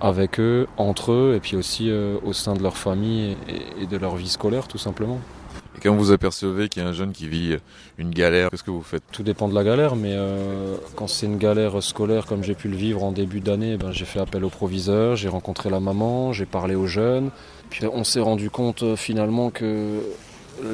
avec 0.00 0.40
eux, 0.40 0.66
entre 0.76 1.12
eux, 1.12 1.34
et 1.36 1.40
puis 1.40 1.56
aussi 1.56 1.90
au 1.90 2.32
sein 2.32 2.54
de 2.54 2.62
leur 2.62 2.76
famille 2.76 3.36
et 3.80 3.86
de 3.86 3.96
leur 3.96 4.16
vie 4.16 4.28
scolaire, 4.28 4.68
tout 4.68 4.76
simplement. 4.76 5.20
Et 5.76 5.80
quand 5.82 5.94
vous 5.94 6.12
apercevez 6.12 6.68
qu'il 6.68 6.82
y 6.82 6.86
a 6.86 6.88
un 6.88 6.92
jeune 6.92 7.12
qui 7.12 7.28
vit 7.28 7.56
une 7.98 8.10
galère, 8.10 8.50
qu'est-ce 8.50 8.62
que 8.62 8.70
vous 8.70 8.82
faites? 8.82 9.02
Tout 9.12 9.22
dépend 9.22 9.48
de 9.48 9.54
la 9.54 9.64
galère, 9.64 9.96
mais 9.96 10.12
euh, 10.12 10.76
quand 10.96 11.06
c'est 11.06 11.26
une 11.26 11.38
galère 11.38 11.82
scolaire 11.82 12.26
comme 12.26 12.42
j'ai 12.42 12.54
pu 12.54 12.68
le 12.68 12.76
vivre 12.76 13.02
en 13.02 13.12
début 13.12 13.40
d'année, 13.40 13.76
ben, 13.76 13.90
j'ai 13.90 14.04
fait 14.04 14.20
appel 14.20 14.44
au 14.44 14.50
proviseur, 14.50 15.16
j'ai 15.16 15.28
rencontré 15.28 15.70
la 15.70 15.80
maman, 15.80 16.32
j'ai 16.32 16.46
parlé 16.46 16.74
aux 16.74 16.86
jeunes. 16.86 17.30
Puis 17.70 17.86
on 17.86 18.04
s'est 18.04 18.20
rendu 18.20 18.50
compte 18.50 18.82
euh, 18.82 18.96
finalement 18.96 19.50
que 19.50 20.00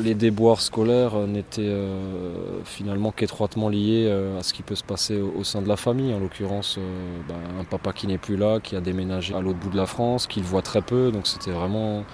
les 0.03 0.15
déboires 0.15 0.61
scolaires 0.61 1.17
n'étaient 1.27 1.63
euh, 1.63 2.63
finalement 2.65 3.13
qu'étroitement 3.13 3.69
liés 3.69 4.07
euh, 4.09 4.39
à 4.39 4.43
ce 4.43 4.53
qui 4.53 4.63
peut 4.63 4.75
se 4.75 4.85
passer 4.85 5.21
au, 5.21 5.45
sein 5.45 5.63
de 5.63 5.69
la 5.69 5.77
famille. 5.77 6.13
En 6.15 6.19
l'occurrence, 6.19 6.77
euh, 6.79 7.21
bah, 7.29 7.37
un 7.59 7.65
papa 7.65 7.93
qui 7.93 8.07
n'est 8.07 8.19
plus 8.19 8.37
là, 8.37 8.61
qui 8.61 8.77
a 8.77 8.81
déménagé 8.81 9.35
à 9.35 9.41
l'autre 9.41 9.59
bout 9.59 9.71
de 9.71 9.77
la 9.77 9.87
France, 9.87 10.27
qu'il 10.27 10.43
voit 10.43 10.63
très 10.63 10.83
peu. 10.83 11.11
Donc 11.11 11.27
c'était 11.27 11.51
vraiment 11.51 12.05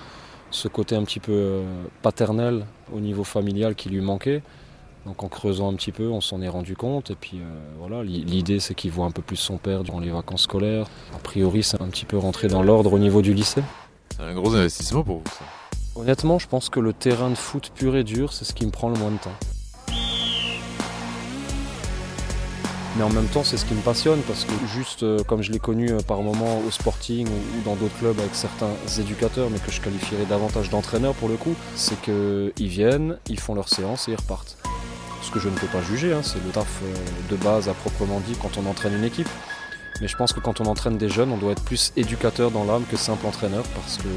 ce 0.51 0.69
côté 0.69 0.97
un 0.97 1.05
petit 1.05 1.21
peu 1.21 1.63
paternel 2.03 2.67
au 2.95 3.01
niveau 3.01 3.25
familial 3.25 3.75
qui 3.75 3.89
lui 3.89 4.01
manquait. 4.01 4.43
Donc 5.05 5.23
en 5.23 5.29
creusant 5.29 5.71
un 5.71 5.75
petit 5.75 5.93
peu, 5.93 6.09
on 6.09 6.21
s'en 6.21 6.43
est 6.43 6.49
rendu 6.49 6.77
compte. 6.77 7.11
Et 7.11 7.15
puis 7.15 7.41
voilà, 7.79 8.03
l'idée 8.03 8.59
c'est 8.59 8.75
qu'il 8.75 8.91
voit 8.91 9.07
un 9.07 9.11
peu 9.11 9.23
plus 9.23 9.37
son 9.37 9.57
père 9.57 9.85
durant 9.85 10.01
les 10.01 10.11
vacances 10.11 10.43
scolaires. 10.43 10.87
A 11.15 11.19
priori, 11.19 11.63
c'est 11.63 11.81
un 11.81 11.89
petit 11.89 12.05
peu 12.05 12.19
rentré 12.19 12.49
dans 12.49 12.63
l'ordre 12.63 12.93
au 12.93 12.99
niveau 12.99 13.23
du 13.23 13.35
lycée. 13.35 13.63
C'est 14.17 14.23
un 14.23 14.35
gros 14.35 14.55
investissement 14.55 15.05
pour 15.05 15.19
vous 15.19 15.25
ça 15.27 15.45
Honnêtement, 16.01 16.39
je 16.39 16.47
pense 16.47 16.69
que 16.69 16.79
le 16.79 16.93
terrain 16.93 17.31
de 17.31 17.37
foot 17.37 17.73
pur 17.75 17.97
et 17.97 18.05
dur, 18.05 18.33
c'est 18.33 18.45
ce 18.45 18.53
qui 18.53 18.67
me 18.67 18.71
prend 18.71 18.91
le 18.91 18.99
moins 18.99 19.11
de 19.11 19.17
temps. 19.17 19.56
Mais 22.97 23.03
en 23.03 23.11
même 23.11 23.27
temps, 23.27 23.45
c'est 23.45 23.59
ce 23.59 23.67
qui 23.67 23.75
me 23.75 23.83
passionne 23.83 24.21
parce 24.23 24.45
que 24.45 24.53
juste 24.75 25.03
euh, 25.03 25.23
comme 25.25 25.43
je 25.43 25.53
l'ai 25.53 25.59
connu 25.59 25.91
euh, 25.91 26.01
par 26.01 26.23
moment 26.23 26.61
au 26.67 26.71
Sporting 26.71 27.29
ou 27.29 27.63
dans 27.63 27.75
d'autres 27.75 27.97
clubs 27.99 28.19
avec 28.19 28.35
certains 28.35 28.71
éducateurs, 28.99 29.51
mais 29.51 29.59
que 29.59 29.71
je 29.71 29.83
qualifierais 29.83 30.25
davantage 30.25 30.71
d'entraîneurs 30.71 31.13
pour 31.15 31.29
le 31.29 31.37
coup, 31.37 31.55
c'est 31.75 32.01
qu'ils 32.01 32.69
viennent, 32.69 33.19
ils 33.29 33.39
font 33.39 33.55
leur 33.55 33.69
séance 33.69 34.09
et 34.09 34.13
ils 34.13 34.17
repartent. 34.17 34.57
Ce 35.21 35.31
que 35.31 35.39
je 35.39 35.51
ne 35.51 35.55
peux 35.55 35.67
pas 35.67 35.83
juger, 35.83 36.15
hein, 36.15 36.23
c'est 36.23 36.43
le 36.43 36.51
taf 36.51 36.67
euh, 36.85 36.95
de 37.29 37.37
base 37.37 37.69
à 37.69 37.75
proprement 37.75 38.21
dit 38.21 38.35
quand 38.41 38.57
on 38.57 38.67
entraîne 38.67 38.95
une 38.95 39.05
équipe. 39.05 39.29
Mais 40.01 40.09
je 40.09 40.17
pense 40.17 40.33
que 40.33 40.41
quand 40.41 40.63
on 40.63 40.65
entraîne 40.65 40.97
des 40.97 41.11
jeunes, 41.11 41.33
on 41.33 41.37
doit 41.37 41.53
être 41.53 41.65
plus 41.65 41.93
éducateur 41.97 42.51
dans 42.51 42.65
l'âme 42.65 42.85
que 42.91 42.97
simple 42.97 43.27
entraîneur 43.27 43.65
parce 43.75 43.99
que 43.99 44.09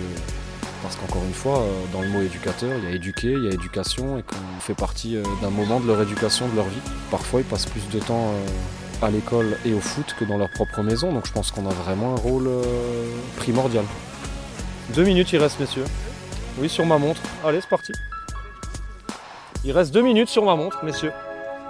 parce 0.82 0.96
qu'encore 0.96 1.24
une 1.24 1.34
fois, 1.34 1.60
euh, 1.60 1.84
dans 1.94 2.02
le 2.02 2.08
mot 2.08 2.22
éducateur, 2.22 2.78
il 2.78 2.84
y 2.84 2.88
a 2.88 2.96
éduquer, 2.96 3.32
il 3.32 3.44
y 3.44 3.48
a 3.48 3.52
éducation, 3.52 4.18
et 4.18 4.24
qu'on 4.24 4.60
fait 4.60 4.74
partie 4.74 5.18
euh, 5.18 5.24
d'un 5.42 5.50
moment 5.50 5.80
de 5.80 5.88
leur 5.88 6.02
éducation, 6.02 6.48
de 6.48 6.56
leur 6.56 6.66
vie. 6.66 6.82
Parfois, 7.12 7.42
ils 7.42 7.46
passent 7.46 7.66
plus 7.66 7.88
de 7.90 8.00
temps 8.00 8.34
euh, 8.34 9.06
à 9.06 9.12
l'école 9.12 9.58
et 9.66 9.74
au 9.74 9.80
foot 9.80 10.16
que 10.18 10.26
dans 10.26 10.38
leur 10.38 10.50
propre 10.50 10.82
maison, 10.82 11.12
donc 11.14 11.26
je 11.26 11.32
pense 11.32 11.52
qu'on 11.52 11.66
a 11.70 11.74
vraiment 11.74 12.14
un 12.14 12.18
rôle 12.18 12.50
primordial. 13.38 13.86
Deux 14.94 15.04
minutes, 15.04 15.32
il 15.32 15.40
reste, 15.40 15.60
messieurs. 15.60 15.86
Oui, 16.58 16.68
sur 16.68 16.86
ma 16.86 16.98
montre. 16.98 17.22
Allez, 17.46 17.62
c'est 17.62 17.70
parti. 17.70 17.94
Il 19.64 19.72
reste 19.72 19.94
deux 19.94 20.02
minutes 20.02 20.30
sur 20.30 20.44
ma 20.44 20.56
montre, 20.56 20.84
messieurs. 20.84 21.12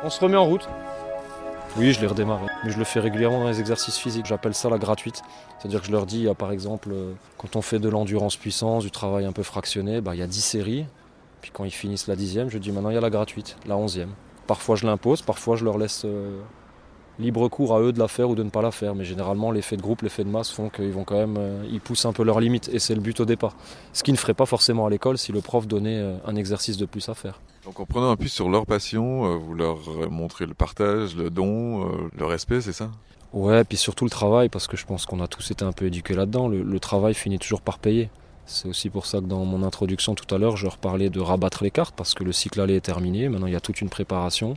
On 0.03 0.09
se 0.09 0.19
remet 0.19 0.37
en 0.37 0.45
route. 0.45 0.67
Oui, 1.77 1.93
je 1.93 2.01
l'ai 2.01 2.07
redémarré. 2.07 2.47
Mais 2.63 2.71
je 2.71 2.77
le 2.77 2.83
fais 2.83 2.99
régulièrement 2.99 3.41
dans 3.41 3.47
les 3.47 3.59
exercices 3.59 3.97
physiques. 3.97 4.25
J'appelle 4.25 4.53
ça 4.53 4.69
la 4.69 4.77
gratuite. 4.77 5.21
C'est-à-dire 5.57 5.81
que 5.81 5.87
je 5.87 5.91
leur 5.91 6.05
dis, 6.05 6.27
par 6.37 6.51
exemple, 6.51 6.89
euh, 6.91 7.13
quand 7.37 7.55
on 7.55 7.61
fait 7.61 7.79
de 7.79 7.87
l'endurance 7.87 8.35
puissance, 8.35 8.83
du 8.83 8.91
travail 8.91 9.25
un 9.25 9.31
peu 9.31 9.43
fractionné, 9.43 10.01
bah, 10.01 10.15
il 10.15 10.19
y 10.19 10.23
a 10.23 10.27
10 10.27 10.41
séries. 10.41 10.85
Puis 11.41 11.51
quand 11.51 11.63
ils 11.63 11.71
finissent 11.71 12.07
la 12.07 12.15
dixième, 12.15 12.49
je 12.49 12.57
dis 12.57 12.71
maintenant 12.71 12.89
il 12.89 12.95
y 12.95 12.97
a 12.97 13.01
la 13.01 13.09
gratuite, 13.09 13.57
la 13.65 13.77
onzième. 13.77 14.09
Parfois 14.47 14.75
je 14.75 14.85
l'impose, 14.85 15.21
parfois 15.21 15.55
je 15.55 15.63
leur 15.63 15.77
laisse 15.77 16.03
euh, 16.05 16.39
libre 17.19 17.47
cours 17.49 17.75
à 17.75 17.81
eux 17.81 17.91
de 17.91 17.99
la 17.99 18.07
faire 18.07 18.29
ou 18.29 18.35
de 18.35 18.43
ne 18.43 18.49
pas 18.49 18.61
la 18.61 18.71
faire. 18.71 18.95
Mais 18.95 19.03
généralement, 19.03 19.51
l'effet 19.51 19.77
de 19.77 19.81
groupe, 19.81 20.01
l'effet 20.01 20.23
de 20.23 20.29
masse 20.29 20.51
font 20.51 20.69
qu'ils 20.69 20.91
vont 20.91 21.03
quand 21.03 21.17
même, 21.17 21.35
euh, 21.37 21.63
ils 21.71 21.81
poussent 21.81 22.05
un 22.05 22.13
peu 22.13 22.23
leurs 22.23 22.39
limites. 22.39 22.69
Et 22.73 22.79
c'est 22.79 22.95
le 22.95 23.01
but 23.01 23.19
au 23.19 23.25
départ. 23.25 23.55
Ce 23.93 24.03
qu'ils 24.03 24.13
ne 24.13 24.19
ferait 24.19 24.33
pas 24.33 24.45
forcément 24.45 24.85
à 24.85 24.89
l'école 24.89 25.17
si 25.17 25.31
le 25.31 25.41
prof 25.41 25.67
donnait 25.67 26.01
un 26.25 26.35
exercice 26.35 26.77
de 26.77 26.85
plus 26.85 27.09
à 27.09 27.13
faire. 27.13 27.39
Donc 27.65 27.79
en 27.79 27.85
prenant 27.85 28.09
un 28.09 28.15
peu 28.15 28.27
sur 28.27 28.49
leur 28.49 28.65
passion, 28.65 29.37
vous 29.37 29.53
leur 29.53 29.77
montrez 30.09 30.45
le 30.45 30.53
partage, 30.53 31.15
le 31.15 31.29
don, 31.29 31.91
le 32.17 32.25
respect, 32.25 32.61
c'est 32.61 32.73
ça? 32.73 32.89
Ouais, 33.31 33.63
puis 33.63 33.77
surtout 33.77 34.05
le 34.05 34.09
travail, 34.09 34.49
parce 34.49 34.67
que 34.67 34.75
je 34.75 34.85
pense 34.85 35.05
qu'on 35.05 35.19
a 35.19 35.27
tous 35.27 35.51
été 35.51 35.63
un 35.63 35.71
peu 35.71 35.85
éduqués 35.85 36.15
là-dedans. 36.15 36.47
Le, 36.47 36.79
travail 36.79 37.13
finit 37.13 37.37
toujours 37.37 37.61
par 37.61 37.77
payer. 37.77 38.09
C'est 38.47 38.67
aussi 38.67 38.89
pour 38.89 39.05
ça 39.05 39.19
que 39.19 39.25
dans 39.25 39.45
mon 39.45 39.61
introduction 39.61 40.15
tout 40.15 40.33
à 40.33 40.39
l'heure, 40.39 40.57
je 40.57 40.63
leur 40.63 40.77
parlais 40.79 41.11
de 41.11 41.19
rabattre 41.19 41.63
les 41.63 41.69
cartes, 41.69 41.93
parce 41.95 42.15
que 42.15 42.23
le 42.23 42.31
cycle 42.31 42.59
aller 42.59 42.75
est 42.75 42.81
terminé. 42.81 43.29
Maintenant, 43.29 43.45
il 43.45 43.53
y 43.53 43.55
a 43.55 43.59
toute 43.59 43.81
une 43.81 43.89
préparation. 43.89 44.55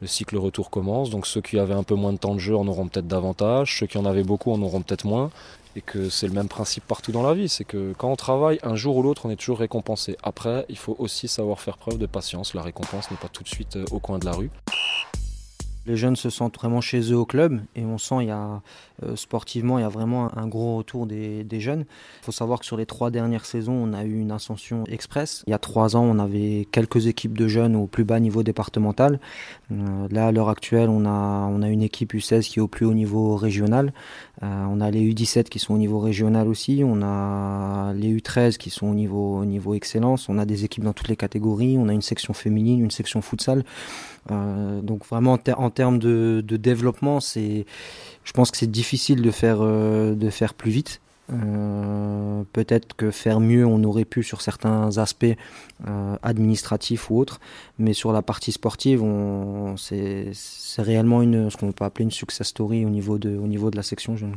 Le 0.00 0.06
cycle 0.06 0.36
retour 0.36 0.70
commence, 0.70 1.10
donc 1.10 1.26
ceux 1.26 1.40
qui 1.40 1.58
avaient 1.58 1.74
un 1.74 1.82
peu 1.82 1.94
moins 1.94 2.12
de 2.12 2.18
temps 2.18 2.34
de 2.34 2.38
jeu 2.38 2.56
en 2.56 2.66
auront 2.68 2.86
peut-être 2.86 3.08
davantage, 3.08 3.78
ceux 3.78 3.86
qui 3.86 3.98
en 3.98 4.04
avaient 4.04 4.22
beaucoup 4.22 4.52
en 4.52 4.62
auront 4.62 4.80
peut-être 4.80 5.04
moins, 5.04 5.30
et 5.74 5.80
que 5.80 6.08
c'est 6.08 6.26
le 6.26 6.32
même 6.32 6.48
principe 6.48 6.84
partout 6.84 7.12
dans 7.12 7.22
la 7.22 7.34
vie, 7.34 7.48
c'est 7.48 7.64
que 7.64 7.92
quand 7.98 8.10
on 8.10 8.16
travaille, 8.16 8.58
un 8.62 8.76
jour 8.76 8.96
ou 8.96 9.02
l'autre, 9.02 9.26
on 9.26 9.30
est 9.30 9.36
toujours 9.36 9.58
récompensé. 9.58 10.16
Après, 10.22 10.66
il 10.68 10.78
faut 10.78 10.96
aussi 10.98 11.28
savoir 11.28 11.60
faire 11.60 11.78
preuve 11.78 11.98
de 11.98 12.06
patience, 12.06 12.54
la 12.54 12.62
récompense 12.62 13.10
n'est 13.10 13.16
pas 13.16 13.28
tout 13.28 13.42
de 13.42 13.48
suite 13.48 13.76
euh, 13.76 13.84
au 13.90 13.98
coin 13.98 14.18
de 14.18 14.24
la 14.24 14.32
rue. 14.32 14.50
Les 15.88 15.96
jeunes 15.96 16.16
se 16.16 16.28
sentent 16.28 16.54
vraiment 16.56 16.82
chez 16.82 17.00
eux 17.12 17.16
au 17.16 17.24
club 17.24 17.62
et 17.74 17.82
on 17.86 17.96
sent 17.96 18.16
il 18.20 18.28
y 18.28 18.30
a 18.30 18.60
euh, 19.02 19.16
sportivement 19.16 19.78
il 19.78 19.82
y 19.82 19.84
a 19.84 19.88
vraiment 19.88 20.36
un, 20.36 20.46
gros 20.46 20.76
retour 20.76 21.06
des, 21.06 21.46
jeunes. 21.60 21.86
Il 22.20 22.24
faut 22.26 22.32
savoir 22.32 22.60
que 22.60 22.66
sur 22.66 22.76
les 22.76 22.84
trois 22.84 23.10
dernières 23.10 23.46
saisons 23.46 23.72
on 23.72 23.94
a 23.94 24.04
eu 24.04 24.20
une 24.20 24.30
ascension 24.30 24.84
express. 24.84 25.44
Il 25.46 25.50
y 25.50 25.54
a 25.54 25.58
trois 25.58 25.96
ans 25.96 26.02
on 26.04 26.18
avait 26.18 26.68
quelques 26.70 27.06
équipes 27.06 27.38
de 27.38 27.48
jeunes 27.48 27.74
au 27.74 27.86
plus 27.86 28.04
bas 28.04 28.20
niveau 28.20 28.42
départemental. 28.42 29.18
Euh, 29.72 30.08
là 30.10 30.26
à 30.26 30.32
l'heure 30.32 30.50
actuelle 30.50 30.90
on 30.90 31.06
a 31.06 31.48
on 31.50 31.62
a 31.62 31.68
une 31.68 31.82
équipe 31.82 32.12
U16 32.12 32.42
qui 32.42 32.58
est 32.58 32.62
au 32.62 32.68
plus 32.68 32.84
haut 32.84 32.94
niveau 32.94 33.36
régional. 33.36 33.94
Euh, 34.42 34.64
on 34.68 34.82
a 34.82 34.90
les 34.90 35.00
U17 35.00 35.44
qui 35.44 35.58
sont 35.58 35.72
au 35.72 35.78
niveau 35.78 36.00
régional 36.00 36.48
aussi. 36.48 36.82
On 36.84 37.00
a 37.02 37.94
les 37.94 38.14
U13 38.14 38.58
qui 38.58 38.68
sont 38.68 38.88
au 38.88 38.94
niveau 38.94 39.38
au 39.38 39.44
niveau 39.46 39.72
excellence. 39.72 40.28
On 40.28 40.36
a 40.38 40.44
des 40.44 40.64
équipes 40.64 40.84
dans 40.84 40.92
toutes 40.92 41.08
les 41.08 41.16
catégories. 41.16 41.76
On 41.78 41.88
a 41.88 41.94
une 41.94 42.02
section 42.02 42.34
féminine, 42.34 42.80
une 42.80 42.90
section 42.90 43.22
futsal. 43.22 43.64
Euh, 44.30 44.80
donc 44.80 45.06
vraiment 45.06 45.38
en, 45.56 45.70
termes 45.70 45.98
de, 45.98 46.42
développement, 46.42 47.20
c'est, 47.20 47.66
je 48.24 48.32
pense 48.32 48.50
que 48.50 48.56
c'est 48.56 48.70
difficile 48.70 49.22
de 49.22 49.30
faire, 49.30 49.58
euh, 49.60 50.14
de 50.14 50.30
faire 50.30 50.54
plus 50.54 50.70
vite. 50.70 51.00
Euh, 51.30 52.42
peut-être 52.54 52.96
que 52.96 53.10
faire 53.10 53.38
mieux, 53.38 53.66
on 53.66 53.84
aurait 53.84 54.06
pu 54.06 54.22
sur 54.22 54.40
certains 54.40 54.96
aspects 54.96 55.26
administratifs 56.22 57.10
ou 57.10 57.18
autres, 57.18 57.38
mais 57.78 57.92
sur 57.92 58.12
la 58.12 58.22
partie 58.22 58.52
sportive, 58.52 59.04
c'est, 59.76 60.32
réellement 60.78 61.22
une, 61.22 61.50
ce 61.50 61.56
qu'on 61.56 61.72
peut 61.72 61.84
appeler 61.84 62.04
une 62.04 62.10
success 62.10 62.48
story 62.48 62.84
au 62.84 62.90
niveau 62.90 63.18
de, 63.18 63.36
au 63.36 63.46
niveau 63.46 63.70
de 63.70 63.76
la 63.76 63.82
section 63.82 64.16
jeune. 64.16 64.36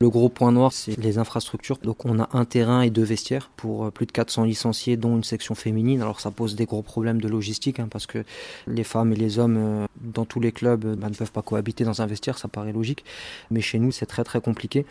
Le 0.00 0.10
gros 0.10 0.28
point 0.28 0.52
noir, 0.52 0.72
c'est 0.72 0.96
les 0.96 1.18
infrastructures. 1.18 1.78
Donc 1.82 2.04
on 2.04 2.20
a 2.20 2.28
un 2.32 2.44
terrain 2.44 2.82
et 2.82 2.90
deux 2.90 3.02
vestiaires 3.02 3.50
pour 3.56 3.86
euh, 3.86 3.90
plus 3.90 4.06
de 4.06 4.12
400 4.12 4.44
licenciés, 4.44 4.96
dont 4.96 5.16
une 5.16 5.24
section 5.24 5.56
féminine. 5.56 6.02
Alors 6.02 6.20
ça 6.20 6.30
pose 6.30 6.54
des 6.54 6.66
gros 6.66 6.82
problèmes 6.82 7.20
de 7.20 7.26
logistique, 7.26 7.80
hein, 7.80 7.88
parce 7.90 8.06
que 8.06 8.24
les 8.68 8.84
femmes 8.84 9.12
et 9.12 9.16
les 9.16 9.40
hommes 9.40 9.56
euh, 9.58 9.86
dans 10.00 10.24
tous 10.24 10.38
les 10.38 10.52
clubs 10.52 10.84
euh, 10.84 10.94
bah, 10.94 11.08
ne 11.08 11.14
peuvent 11.14 11.32
pas 11.32 11.42
cohabiter 11.42 11.82
dans 11.82 12.00
un 12.00 12.06
vestiaire, 12.06 12.38
ça 12.38 12.46
paraît 12.46 12.72
logique. 12.72 13.04
Mais 13.50 13.60
chez 13.60 13.80
nous, 13.80 13.90
c'est 13.90 14.06
très 14.06 14.22
très 14.22 14.40
compliqué. 14.40 14.86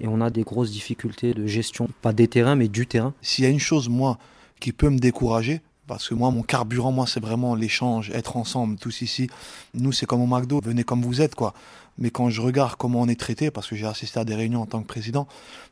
Et 0.00 0.08
on 0.08 0.22
a 0.22 0.30
des 0.30 0.42
grosses 0.42 0.70
difficultés 0.70 1.34
de 1.34 1.46
gestion, 1.46 1.90
pas 2.00 2.14
des 2.14 2.28
terrains, 2.28 2.56
mais 2.56 2.68
du 2.68 2.86
terrain. 2.86 3.12
S'il 3.20 3.44
y 3.44 3.46
a 3.46 3.50
une 3.50 3.60
chose, 3.60 3.90
moi, 3.90 4.18
qui 4.58 4.72
peut 4.72 4.88
me 4.88 4.98
décourager, 4.98 5.60
parce 5.86 6.08
que 6.08 6.14
moi, 6.14 6.30
mon 6.30 6.42
carburant, 6.42 6.92
moi, 6.92 7.06
c'est 7.06 7.20
vraiment 7.20 7.54
l'échange, 7.54 8.10
être 8.10 8.36
ensemble, 8.36 8.76
tous 8.76 9.02
ici. 9.02 9.28
Nous, 9.74 9.92
c'est 9.92 10.06
comme 10.06 10.20
au 10.20 10.26
McDo, 10.26 10.60
venez 10.62 10.84
comme 10.84 11.02
vous 11.02 11.20
êtes, 11.20 11.34
quoi. 11.34 11.54
Mais 11.98 12.10
quand 12.10 12.28
je 12.28 12.42
regarde 12.42 12.74
comment 12.76 13.00
on 13.00 13.08
est 13.08 13.18
traité, 13.18 13.50
parce 13.50 13.68
que 13.68 13.76
j'ai 13.76 13.86
assisté 13.86 14.20
à 14.20 14.24
des 14.24 14.34
réunions 14.34 14.60
en 14.62 14.66
tant 14.66 14.82
que 14.82 14.86
président, 14.86 15.26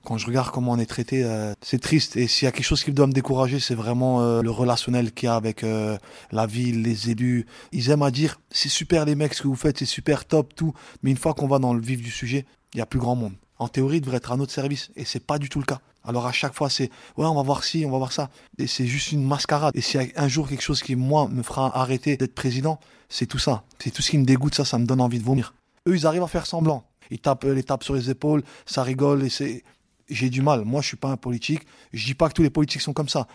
quand 0.05 0.16
je 0.16 0.27
regarde 0.27 0.50
comment 0.50 0.72
on 0.72 0.79
est 0.79 0.87
traité, 0.87 1.22
euh, 1.24 1.53
c'est 1.61 1.81
triste. 1.81 2.16
Et 2.16 2.29
s'il 2.29 2.46
y 2.46 2.48
a 2.48 2.53
quelque 2.53 2.64
chose 2.64 2.83
qui 2.83 2.92
doit 2.92 3.07
me 3.07 3.12
décourager, 3.12 3.61
c'est 3.61 3.74
vraiment 3.74 4.22
euh, 4.22 4.40
le 4.40 4.50
relationnel 4.50 5.12
qu'il 5.12 5.27
y 5.27 5.31
a 5.31 5.37
avec 5.37 5.64
euh, 5.64 5.98
la 6.33 6.46
ville, 6.46 6.83
les 6.83 7.11
élus. 7.11 7.46
Ils 7.72 7.90
aiment 7.90 8.03
à 8.03 8.11
dire, 8.11 8.40
c'est 8.50 8.70
super 8.70 9.05
les 9.05 9.14
mecs 9.14 9.35
ce 9.35 9.42
que 9.42 9.48
vous 9.48 9.57
faites, 9.57 9.79
c'est 9.79 9.85
super 9.85 10.24
top, 10.24 10.55
tout. 10.55 10.72
Mais 11.03 11.11
une 11.11 11.18
fois 11.18 11.35
qu'on 11.35 11.46
va 11.46 11.59
dans 11.59 11.74
le 11.74 11.81
vif 11.83 12.00
du 12.00 12.11
sujet, 12.11 12.46
il 12.72 12.79
y 12.79 12.81
a 12.81 12.87
plus 12.87 13.00
grand 13.00 13.16
monde. 13.16 13.35
En 13.59 13.68
théorie, 13.68 13.98
il 13.98 14.00
devrait 14.00 14.16
être 14.16 14.33
à 14.33 14.37
notre 14.37 14.53
service. 14.53 14.90
Et 14.96 15.05
c'est 15.05 15.24
pas 15.24 15.38
du 15.38 15.48
tout 15.50 15.59
le 15.59 15.66
cas. 15.66 15.81
Alors 16.05 16.27
à 16.27 16.33
chaque 16.33 16.55
fois, 16.55 16.69
c'est 16.69 16.90
ouais, 17.17 17.27
on 17.27 17.35
va 17.35 17.43
voir 17.43 17.64
ci, 17.64 17.85
on 17.87 17.90
va 17.90 17.99
voir 17.99 18.12
ça. 18.12 18.31
Et 18.59 18.67
c'est 18.67 18.87
juste 18.87 19.12
une 19.12 19.25
mascarade. 19.25 19.75
Et 19.75 19.81
s'il 19.81 20.01
y 20.03 20.05
a 20.05 20.23
un 20.23 20.29
jour 20.29 20.49
quelque 20.49 20.62
chose 20.62 20.83
qui, 20.83 20.97
moi, 20.97 21.29
me 21.29 21.43
fera 21.43 21.77
arrêter 21.77 22.17
d'être 22.17 22.35
président, 22.35 22.79
c'est 23.09 23.27
tout 23.27 23.38
ça. 23.38 23.64
C'est 23.79 23.90
tout 23.90 24.03
ce 24.03 24.11
qui 24.11 24.19
me 24.19 24.25
dégoûte, 24.25 24.55
ça, 24.55 24.64
ça 24.64 24.79
me 24.79 24.87
donne 24.87 25.01
envie 25.01 25.19
de 25.19 25.25
vomir. 25.25 25.55
Eux, 25.88 25.97
ils 25.97 26.07
arrivent 26.07 26.23
à 26.23 26.29
faire 26.29 26.47
semblant. 26.47 26.85
Ils 27.11 27.19
tapent 27.19 27.45
les 27.45 27.62
tapes 27.62 27.85
sur 27.85 27.95
les 27.95 28.11
épaules, 28.11 28.43
ça 28.67 28.83
rigole 28.83 29.25
et 29.25 29.31
c'est. 29.31 29.62
J'ai 30.11 30.29
du 30.29 30.43
mal. 30.43 30.67
Moi, 30.67 30.83
je 30.83 30.88
suis 30.88 30.97
pas 30.99 31.09
un 31.09 31.17
politique. 31.17 31.62
Je 31.95 32.05
dis 32.05 32.14
pas 32.14 32.29
que 32.29 32.35
tous 32.35 32.43
les 32.43 32.51
politiques 32.51 32.83
sont 32.83 32.93
comme 32.93 33.09
ça, 33.09 33.27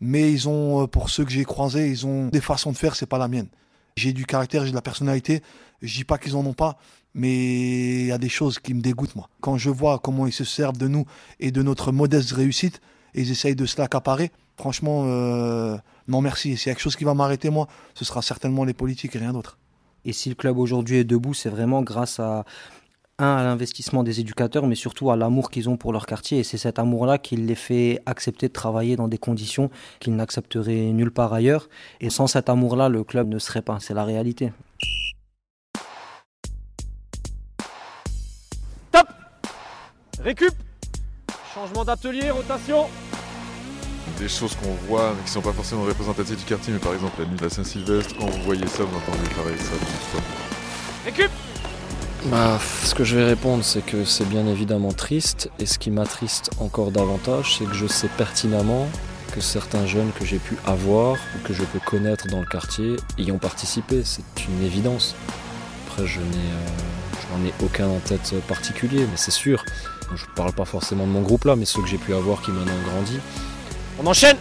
mais 0.00 0.32
ils 0.32 0.48
ont, 0.48 0.82
euh, 0.82 0.86
pour 0.88 1.08
ceux 1.08 1.24
que 1.24 1.30
j'ai 1.30 1.44
croisés, 1.44 1.88
ils 1.88 2.04
ont 2.04 2.26
des 2.26 2.40
façons 2.40 2.72
de 2.72 2.76
faire. 2.76 2.96
C'est 2.96 3.06
pas 3.06 3.18
la 3.18 3.28
mienne. 3.28 3.46
J'ai 3.96 4.12
du 4.12 4.26
caractère, 4.26 4.64
j'ai 4.64 4.70
de 4.70 4.74
la 4.76 4.82
personnalité. 4.82 5.42
Je 5.80 5.94
dis 5.94 6.04
pas 6.04 6.18
qu'ils 6.18 6.36
en 6.36 6.44
ont 6.44 6.52
pas, 6.52 6.78
mais 7.14 8.00
il 8.02 8.06
y 8.06 8.12
a 8.12 8.18
des 8.18 8.28
choses 8.28 8.58
qui 8.58 8.74
me 8.74 8.82
dégoûtent 8.82 9.16
moi. 9.16 9.28
Quand 9.40 9.56
je 9.56 9.70
vois 9.70 9.98
comment 9.98 10.26
ils 10.26 10.32
se 10.32 10.44
servent 10.44 10.76
de 10.76 10.86
nous 10.86 11.06
et 11.40 11.50
de 11.50 11.62
notre 11.62 11.92
modeste 11.92 12.32
réussite, 12.32 12.80
et 13.14 13.22
ils 13.22 13.30
essayent 13.30 13.56
de 13.56 13.64
se 13.64 13.80
l'accaparer. 13.80 14.30
Franchement, 14.58 15.04
euh, 15.06 15.76
non 16.08 16.20
merci. 16.20 16.56
S'il 16.56 16.68
y 16.68 16.70
a 16.70 16.74
quelque 16.74 16.82
chose 16.82 16.96
qui 16.96 17.04
va 17.04 17.14
m'arrêter 17.14 17.48
moi, 17.48 17.68
ce 17.94 18.04
sera 18.04 18.20
certainement 18.20 18.64
les 18.64 18.74
politiques 18.74 19.16
et 19.16 19.18
rien 19.18 19.32
d'autre. 19.32 19.58
Et 20.04 20.12
si 20.12 20.28
le 20.28 20.34
club 20.34 20.58
aujourd'hui 20.58 20.98
est 20.98 21.04
debout, 21.04 21.32
c'est 21.32 21.48
vraiment 21.48 21.82
grâce 21.82 22.20
à 22.20 22.44
un 23.18 23.36
à 23.36 23.44
l'investissement 23.44 24.02
des 24.02 24.20
éducateurs, 24.20 24.66
mais 24.66 24.74
surtout 24.74 25.10
à 25.10 25.16
l'amour 25.16 25.50
qu'ils 25.50 25.68
ont 25.68 25.76
pour 25.76 25.92
leur 25.92 26.06
quartier. 26.06 26.40
Et 26.40 26.44
c'est 26.44 26.58
cet 26.58 26.78
amour-là 26.78 27.18
qui 27.18 27.36
les 27.36 27.54
fait 27.54 28.00
accepter 28.06 28.48
de 28.48 28.52
travailler 28.52 28.96
dans 28.96 29.08
des 29.08 29.18
conditions 29.18 29.70
qu'ils 30.00 30.16
n'accepteraient 30.16 30.92
nulle 30.92 31.10
part 31.10 31.32
ailleurs. 31.32 31.68
Et 32.00 32.10
sans 32.10 32.26
cet 32.26 32.48
amour-là, 32.48 32.88
le 32.88 33.04
club 33.04 33.28
ne 33.28 33.38
serait 33.38 33.62
pas. 33.62 33.78
C'est 33.80 33.94
la 33.94 34.04
réalité. 34.04 34.52
Top 38.92 39.08
Récup 40.20 40.54
Changement 41.54 41.84
d'atelier, 41.84 42.30
rotation 42.30 42.86
des 44.20 44.28
choses 44.28 44.54
qu'on 44.54 44.72
voit, 44.88 45.12
mais 45.14 45.24
qui 45.24 45.30
sont 45.30 45.42
pas 45.42 45.52
forcément 45.52 45.82
représentatives 45.82 46.38
du 46.38 46.44
quartier, 46.44 46.72
mais 46.72 46.78
par 46.78 46.94
exemple 46.94 47.20
la 47.20 47.26
nuit 47.26 47.36
de 47.36 47.42
la 47.42 47.50
Saint-Sylvestre, 47.50 48.16
quand 48.18 48.26
vous 48.26 48.42
voyez 48.44 48.66
ça, 48.66 48.84
vous 48.84 48.96
entendez 48.96 49.28
travailler 49.28 49.58
ça, 49.58 49.74
Récup 51.04 51.30
Bah, 52.30 52.58
ce 52.82 52.92
que 52.96 53.04
je 53.04 53.16
vais 53.16 53.24
répondre, 53.24 53.62
c'est 53.62 53.86
que 53.86 54.04
c'est 54.04 54.28
bien 54.28 54.48
évidemment 54.48 54.92
triste, 54.92 55.48
et 55.60 55.66
ce 55.66 55.78
qui 55.78 55.92
m'attriste 55.92 56.50
encore 56.58 56.90
davantage, 56.90 57.56
c'est 57.56 57.66
que 57.66 57.74
je 57.74 57.86
sais 57.86 58.08
pertinemment 58.18 58.88
que 59.32 59.40
certains 59.40 59.86
jeunes 59.86 60.10
que 60.18 60.24
j'ai 60.24 60.38
pu 60.38 60.56
avoir 60.66 61.14
ou 61.14 61.46
que 61.46 61.54
je 61.54 61.62
peux 61.62 61.78
connaître 61.78 62.26
dans 62.26 62.40
le 62.40 62.46
quartier 62.46 62.96
y 63.16 63.30
ont 63.30 63.38
participé. 63.38 64.02
C'est 64.04 64.24
une 64.48 64.64
évidence. 64.64 65.14
Après, 65.86 66.04
je 66.04 66.18
euh, 66.18 67.36
n'en 67.38 67.46
ai 67.46 67.52
aucun 67.62 67.86
en 67.86 68.00
tête 68.00 68.34
particulier, 68.48 69.00
mais 69.00 69.16
c'est 69.16 69.30
sûr. 69.30 69.64
Je 70.16 70.24
parle 70.34 70.52
pas 70.52 70.64
forcément 70.64 71.06
de 71.06 71.12
mon 71.12 71.22
groupe 71.22 71.44
là, 71.44 71.54
mais 71.54 71.64
ceux 71.64 71.80
que 71.80 71.88
j'ai 71.88 71.98
pu 71.98 72.12
avoir 72.12 72.42
qui 72.42 72.50
maintenant 72.50 72.72
ont 72.72 72.90
grandi. 72.90 73.20
On 74.02 74.06
enchaîne 74.06 74.36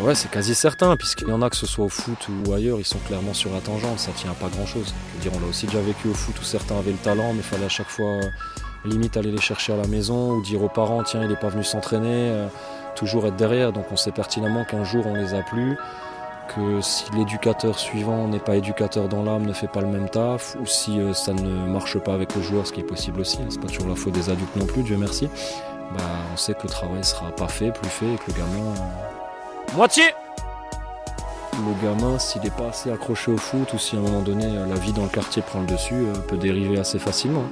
Ouais, 0.00 0.16
c'est 0.16 0.30
quasi 0.30 0.56
certain, 0.56 0.96
puisqu'il 0.96 1.28
y 1.28 1.32
en 1.32 1.40
a 1.40 1.48
que 1.48 1.56
ce 1.56 1.66
soit 1.66 1.84
au 1.84 1.88
foot 1.88 2.26
ou 2.28 2.52
ailleurs, 2.52 2.80
ils 2.80 2.84
sont 2.84 2.98
clairement 2.98 3.32
sur 3.32 3.52
la 3.52 3.60
tangente, 3.60 4.00
ça 4.00 4.10
tient 4.10 4.32
à 4.32 4.34
pas 4.34 4.48
grand 4.48 4.66
chose. 4.66 4.92
Je 5.22 5.28
on 5.30 5.38
l'a 5.40 5.46
aussi 5.46 5.66
déjà 5.66 5.80
vécu 5.80 6.08
au 6.08 6.14
foot 6.14 6.34
où 6.40 6.42
certains 6.42 6.76
avaient 6.76 6.90
le 6.90 6.98
talent, 6.98 7.32
mais 7.32 7.38
il 7.38 7.44
fallait 7.44 7.66
à 7.66 7.68
chaque 7.68 7.88
fois 7.88 8.08
euh, 8.08 8.22
limite 8.84 9.16
aller 9.16 9.30
les 9.30 9.40
chercher 9.40 9.72
à 9.72 9.76
la 9.76 9.86
maison 9.86 10.32
ou 10.32 10.42
dire 10.42 10.62
aux 10.64 10.68
parents, 10.68 11.04
tiens, 11.04 11.22
il 11.22 11.28
n'est 11.28 11.36
pas 11.36 11.48
venu 11.48 11.62
s'entraîner, 11.62 12.28
euh, 12.30 12.48
toujours 12.96 13.26
être 13.28 13.36
derrière. 13.36 13.72
Donc 13.72 13.86
on 13.92 13.96
sait 13.96 14.10
pertinemment 14.10 14.64
qu'un 14.64 14.82
jour 14.82 15.06
on 15.06 15.14
les 15.14 15.32
a 15.32 15.42
plus, 15.42 15.78
que 16.54 16.80
si 16.80 17.04
l'éducateur 17.12 17.78
suivant 17.78 18.26
n'est 18.26 18.40
pas 18.40 18.56
éducateur 18.56 19.08
dans 19.08 19.22
l'âme, 19.22 19.46
ne 19.46 19.52
fait 19.52 19.68
pas 19.68 19.80
le 19.80 19.86
même 19.88 20.08
taf, 20.08 20.56
ou 20.60 20.66
si 20.66 20.98
euh, 20.98 21.14
ça 21.14 21.32
ne 21.32 21.68
marche 21.68 21.98
pas 21.98 22.14
avec 22.14 22.34
le 22.34 22.42
joueur, 22.42 22.66
ce 22.66 22.72
qui 22.72 22.80
est 22.80 22.84
possible 22.84 23.20
aussi, 23.20 23.38
hein, 23.40 23.46
c'est 23.48 23.60
pas 23.60 23.68
toujours 23.68 23.88
la 23.88 23.94
faute 23.94 24.14
des 24.14 24.28
adultes 24.28 24.56
non 24.56 24.66
plus, 24.66 24.82
Dieu 24.82 24.96
merci, 24.96 25.28
bah, 25.96 26.02
on 26.32 26.36
sait 26.36 26.54
que 26.54 26.64
le 26.64 26.68
travail 26.68 27.04
sera 27.04 27.30
pas 27.30 27.48
fait, 27.48 27.70
plus 27.70 27.88
fait, 27.88 28.12
et 28.12 28.16
que 28.16 28.32
le 28.32 28.38
gamin. 28.38 28.74
Moitié 29.76 30.04
Le 31.52 31.82
gamin, 31.82 32.18
s'il 32.18 32.42
n'est 32.42 32.50
pas 32.50 32.68
assez 32.68 32.90
accroché 32.90 33.32
au 33.32 33.36
foot, 33.36 33.72
ou 33.72 33.78
si 33.78 33.96
à 33.96 33.98
un 33.98 34.02
moment 34.02 34.22
donné 34.22 34.46
euh, 34.46 34.66
la 34.66 34.76
vie 34.76 34.92
dans 34.92 35.02
le 35.02 35.08
quartier 35.08 35.42
prend 35.42 35.60
le 35.60 35.66
dessus, 35.66 35.94
euh, 35.94 36.14
peut 36.28 36.36
dériver 36.36 36.78
assez 36.78 36.98
facilement. 36.98 37.44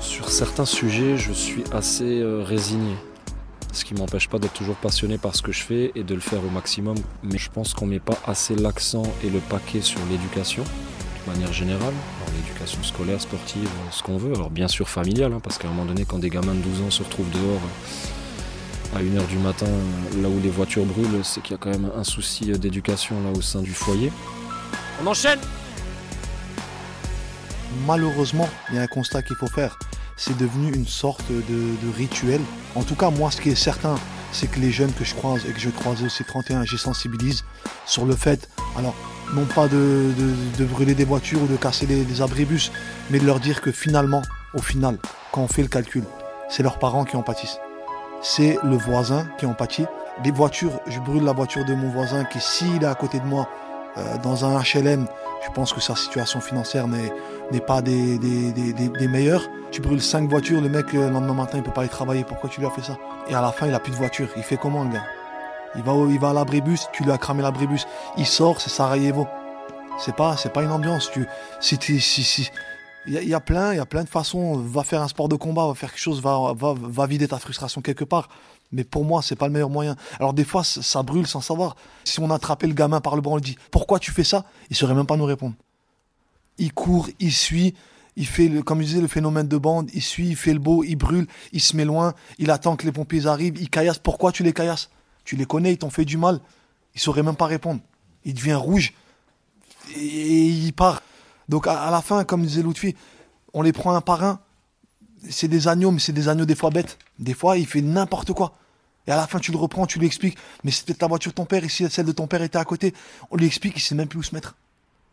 Sur 0.00 0.28
certains 0.28 0.66
sujets, 0.66 1.16
je 1.16 1.32
suis 1.32 1.64
assez 1.72 2.22
résigné 2.22 2.96
ce 3.72 3.84
qui 3.84 3.94
m'empêche 3.94 4.28
pas 4.28 4.38
d'être 4.38 4.54
toujours 4.54 4.76
passionné 4.76 5.18
par 5.18 5.36
ce 5.36 5.42
que 5.42 5.52
je 5.52 5.62
fais 5.62 5.92
et 5.94 6.02
de 6.02 6.14
le 6.14 6.20
faire 6.20 6.40
au 6.44 6.48
maximum. 6.48 6.96
Mais 7.22 7.38
je 7.38 7.50
pense 7.50 7.74
qu'on 7.74 7.86
met 7.86 7.98
pas 7.98 8.18
assez 8.26 8.54
l'accent 8.54 9.02
et 9.22 9.30
le 9.30 9.38
paquet 9.38 9.82
sur 9.82 10.00
l'éducation, 10.10 10.64
de 11.26 11.32
manière 11.32 11.52
générale, 11.52 11.92
l'éducation 12.36 12.82
scolaire, 12.82 13.20
sportive, 13.20 13.68
ce 13.90 14.02
qu'on 14.02 14.16
veut. 14.16 14.34
Alors 14.34 14.50
bien 14.50 14.68
sûr 14.68 14.88
familiale, 14.88 15.32
hein, 15.32 15.40
parce 15.42 15.58
qu'à 15.58 15.68
un 15.68 15.72
moment 15.72 15.86
donné, 15.86 16.04
quand 16.04 16.18
des 16.18 16.30
gamins 16.30 16.54
de 16.54 16.60
12 16.60 16.82
ans 16.82 16.90
se 16.90 17.02
retrouvent 17.02 17.30
dehors 17.30 17.60
à 18.94 19.00
1h 19.00 19.26
du 19.26 19.38
matin, 19.38 19.66
là 20.20 20.28
où 20.28 20.40
les 20.42 20.50
voitures 20.50 20.84
brûlent, 20.84 21.24
c'est 21.24 21.42
qu'il 21.42 21.52
y 21.52 21.54
a 21.54 21.58
quand 21.58 21.70
même 21.70 21.90
un 21.96 22.04
souci 22.04 22.46
d'éducation 22.46 23.16
là 23.22 23.36
au 23.36 23.42
sein 23.42 23.60
du 23.60 23.72
foyer. 23.72 24.12
On 25.02 25.06
enchaîne 25.06 25.40
Malheureusement, 27.86 28.48
il 28.70 28.76
y 28.76 28.78
a 28.78 28.82
un 28.82 28.86
constat 28.86 29.22
qu'il 29.22 29.36
faut 29.36 29.48
faire 29.48 29.76
c'est 30.16 30.36
devenu 30.36 30.72
une 30.72 30.86
sorte 30.86 31.30
de, 31.30 31.90
rituel. 31.96 32.40
En 32.74 32.82
tout 32.82 32.94
cas, 32.94 33.10
moi, 33.10 33.30
ce 33.30 33.40
qui 33.40 33.50
est 33.50 33.54
certain, 33.54 33.96
c'est 34.32 34.50
que 34.50 34.58
les 34.58 34.70
jeunes 34.70 34.92
que 34.92 35.04
je 35.04 35.14
croise 35.14 35.44
et 35.46 35.52
que 35.52 35.60
je 35.60 35.70
croise 35.70 36.02
aussi 36.02 36.24
31, 36.24 36.64
j'y 36.64 36.78
sensibilise 36.78 37.44
sur 37.84 38.04
le 38.04 38.16
fait, 38.16 38.48
alors, 38.76 38.94
non 39.34 39.44
pas 39.44 39.68
de, 39.68 40.12
brûler 40.60 40.94
des 40.94 41.04
voitures 41.04 41.42
ou 41.42 41.46
de 41.46 41.56
casser 41.56 41.86
des, 41.86 42.22
abribus, 42.22 42.72
mais 43.10 43.18
de 43.18 43.26
leur 43.26 43.40
dire 43.40 43.60
que 43.60 43.70
finalement, 43.70 44.22
au 44.54 44.62
final, 44.62 44.98
quand 45.32 45.42
on 45.42 45.48
fait 45.48 45.62
le 45.62 45.68
calcul, 45.68 46.04
c'est 46.48 46.62
leurs 46.62 46.78
parents 46.78 47.04
qui 47.04 47.16
en 47.16 47.22
pâtissent. 47.22 47.58
C'est 48.22 48.58
le 48.64 48.76
voisin 48.76 49.26
qui 49.38 49.46
en 49.46 49.54
pâtit. 49.54 49.86
Les 50.24 50.30
voitures, 50.30 50.80
je 50.86 50.98
brûle 51.00 51.24
la 51.24 51.32
voiture 51.32 51.64
de 51.64 51.74
mon 51.74 51.90
voisin 51.90 52.24
qui, 52.24 52.40
s'il 52.40 52.82
est 52.82 52.86
à 52.86 52.94
côté 52.94 53.20
de 53.20 53.26
moi, 53.26 53.48
euh, 53.98 54.18
dans 54.22 54.44
un 54.44 54.60
HLM, 54.60 55.06
je 55.46 55.52
pense 55.52 55.72
que 55.72 55.80
sa 55.80 55.94
situation 55.94 56.40
financière 56.40 56.86
n'est 56.88 57.60
pas 57.60 57.80
des, 57.82 58.18
des, 58.18 59.08
meilleures. 59.08 59.48
Tu 59.70 59.80
brûles 59.80 60.02
5 60.02 60.28
voitures, 60.28 60.60
le 60.60 60.68
mec, 60.68 60.92
le 60.92 61.08
lendemain 61.08 61.34
matin, 61.34 61.58
il 61.58 61.62
peut 61.62 61.72
pas 61.72 61.82
aller 61.82 61.90
travailler. 61.90 62.24
Pourquoi 62.24 62.50
tu 62.50 62.60
lui 62.60 62.66
as 62.66 62.70
fait 62.70 62.82
ça? 62.82 62.96
Et 63.28 63.34
à 63.34 63.40
la 63.40 63.52
fin, 63.52 63.66
il 63.66 63.74
a 63.74 63.80
plus 63.80 63.92
de 63.92 63.96
voiture. 63.96 64.28
Il 64.36 64.42
fait 64.42 64.56
comment, 64.56 64.84
le 64.84 64.90
gars? 64.90 65.04
Il 65.76 65.82
va, 65.82 65.92
il 66.08 66.18
va 66.18 66.30
à 66.30 66.32
l'abribus, 66.32 66.88
tu 66.92 67.04
lui 67.04 67.12
as 67.12 67.18
cramé 67.18 67.42
l'abribus. 67.42 67.86
Il 68.16 68.26
sort, 68.26 68.60
c'est 68.60 68.70
Sarajevo. 68.70 69.28
C'est 69.98 70.14
pas, 70.14 70.36
c'est 70.36 70.52
pas 70.52 70.62
une 70.62 70.72
ambiance. 70.72 71.10
Tu, 71.10 71.26
si, 71.60 71.78
si, 71.80 72.00
si, 72.00 72.50
il 73.06 73.28
y, 73.28 73.34
a 73.34 73.40
plein, 73.40 73.72
il 73.72 73.76
y 73.76 73.80
a 73.80 73.86
plein 73.86 74.04
de 74.04 74.08
façons. 74.08 74.56
Va 74.56 74.82
faire 74.82 75.02
un 75.02 75.08
sport 75.08 75.28
de 75.28 75.36
combat, 75.36 75.66
va 75.66 75.74
faire 75.74 75.90
quelque 75.90 76.00
chose, 76.00 76.20
va, 76.20 76.54
va, 76.54 77.06
vider 77.06 77.28
ta 77.28 77.38
frustration 77.38 77.80
quelque 77.80 78.04
part. 78.04 78.28
Mais 78.72 78.84
pour 78.84 79.04
moi, 79.04 79.22
c'est 79.22 79.36
pas 79.36 79.46
le 79.46 79.52
meilleur 79.52 79.70
moyen. 79.70 79.96
Alors 80.18 80.34
des 80.34 80.44
fois, 80.44 80.64
ça 80.64 81.02
brûle 81.02 81.26
sans 81.26 81.40
savoir. 81.40 81.76
Si 82.04 82.18
on 82.20 82.30
attrapait 82.30 82.66
le 82.66 82.74
gamin 82.74 83.00
par 83.00 83.14
le 83.14 83.22
bras, 83.22 83.34
on 83.34 83.36
lui 83.36 83.42
dit 83.42 83.58
pourquoi 83.70 83.98
tu 83.98 84.10
fais 84.10 84.24
ça, 84.24 84.44
il 84.70 84.76
saurait 84.76 84.94
même 84.94 85.06
pas 85.06 85.16
nous 85.16 85.24
répondre. 85.24 85.54
Il 86.58 86.72
court, 86.72 87.08
il 87.20 87.32
suit, 87.32 87.74
il 88.16 88.26
fait, 88.26 88.48
le, 88.48 88.62
comme 88.62 88.80
je 88.80 88.86
disais, 88.86 89.00
le 89.00 89.08
phénomène 89.08 89.46
de 89.46 89.58
bande, 89.58 89.90
il 89.92 90.02
suit, 90.02 90.28
il 90.28 90.36
fait 90.36 90.54
le 90.54 90.58
beau, 90.58 90.82
il 90.82 90.96
brûle, 90.96 91.26
il 91.52 91.60
se 91.60 91.76
met 91.76 91.84
loin, 91.84 92.14
il 92.38 92.50
attend 92.50 92.76
que 92.76 92.86
les 92.86 92.92
pompiers 92.92 93.26
arrivent, 93.26 93.58
il 93.60 93.68
caillasse. 93.68 93.98
Pourquoi 93.98 94.32
tu 94.32 94.42
les 94.42 94.52
caillasses? 94.52 94.90
Tu 95.24 95.36
les 95.36 95.44
connais, 95.44 95.72
ils 95.72 95.78
t'ont 95.78 95.90
fait 95.90 96.04
du 96.04 96.16
mal. 96.16 96.40
Il 96.94 97.00
saurait 97.00 97.22
même 97.22 97.36
pas 97.36 97.46
répondre. 97.46 97.80
Il 98.24 98.34
devient 98.34 98.54
rouge 98.54 98.94
et 99.94 100.46
il 100.46 100.72
part. 100.72 101.02
Donc 101.48 101.66
à, 101.66 101.90
la 101.90 102.02
fin, 102.02 102.24
comme 102.24 102.44
disait 102.44 102.62
Lutfi, 102.62 102.96
on 103.54 103.62
les 103.62 103.72
prend 103.72 103.94
un 103.94 104.00
par 104.00 104.24
un. 104.24 104.40
C'est 105.30 105.48
des 105.48 105.68
agneaux, 105.68 105.90
mais 105.90 106.00
c'est 106.00 106.12
des 106.12 106.28
agneaux 106.28 106.44
des 106.44 106.54
fois 106.54 106.70
bêtes. 106.70 106.98
Des 107.18 107.34
fois, 107.34 107.56
il 107.56 107.66
fait 107.66 107.80
n'importe 107.80 108.32
quoi. 108.32 108.54
Et 109.06 109.12
à 109.12 109.16
la 109.16 109.26
fin, 109.26 109.38
tu 109.38 109.52
le 109.52 109.58
reprends, 109.58 109.86
tu 109.86 109.98
lui 109.98 110.06
expliques. 110.06 110.36
Mais 110.64 110.70
c'était 110.70 110.94
ta 110.94 111.06
voiture 111.06 111.30
de 111.32 111.36
ton 111.36 111.44
père, 111.44 111.64
ici, 111.64 111.86
celle 111.90 112.06
de 112.06 112.12
ton 112.12 112.26
père 112.26 112.42
était 112.42 112.58
à 112.58 112.64
côté. 112.64 112.92
On 113.30 113.36
lui 113.36 113.46
explique, 113.46 113.74
il 113.76 113.80
sait 113.80 113.94
même 113.94 114.08
plus 114.08 114.18
où 114.18 114.22
se 114.22 114.34
mettre. 114.34 114.56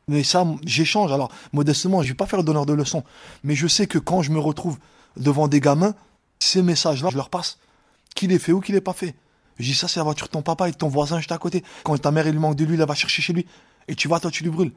Mais 0.07 0.23
ça, 0.23 0.45
j'échange. 0.65 1.11
Alors, 1.11 1.31
modestement, 1.53 2.01
je 2.01 2.09
vais 2.09 2.13
pas 2.15 2.25
faire 2.25 2.39
le 2.39 2.45
donneur 2.45 2.65
de 2.65 2.73
leçons. 2.73 3.03
Mais 3.43 3.55
je 3.55 3.67
sais 3.67 3.87
que 3.87 3.99
quand 3.99 4.21
je 4.21 4.31
me 4.31 4.39
retrouve 4.39 4.77
devant 5.15 5.47
des 5.47 5.59
gamins, 5.59 5.95
ces 6.39 6.61
messages-là, 6.61 7.09
je 7.11 7.15
leur 7.15 7.29
passe. 7.29 7.59
Qu'il 8.15 8.31
est 8.31 8.39
fait 8.39 8.51
ou 8.51 8.59
qu'il 8.59 8.75
est 8.75 8.81
pas 8.81 8.93
fait. 8.93 9.15
Je 9.59 9.65
dis 9.65 9.75
ça, 9.75 9.87
c'est 9.87 9.99
la 9.99 10.03
voiture 10.03 10.27
de 10.27 10.31
ton 10.31 10.41
papa 10.41 10.67
et 10.67 10.71
de 10.71 10.77
ton 10.77 10.89
voisin 10.89 11.17
juste 11.17 11.31
à 11.31 11.37
côté. 11.37 11.63
Quand 11.83 11.97
ta 11.97 12.11
mère, 12.11 12.27
il 12.27 12.33
lui 12.33 12.39
manque 12.39 12.55
de 12.55 12.65
lui, 12.65 12.75
elle 12.75 12.87
va 12.87 12.95
chercher 12.95 13.21
chez 13.21 13.33
lui. 13.33 13.45
Et 13.87 13.95
tu 13.95 14.07
vas, 14.07 14.19
toi, 14.19 14.31
tu 14.31 14.43
lui 14.43 14.49
brûles. 14.49 14.73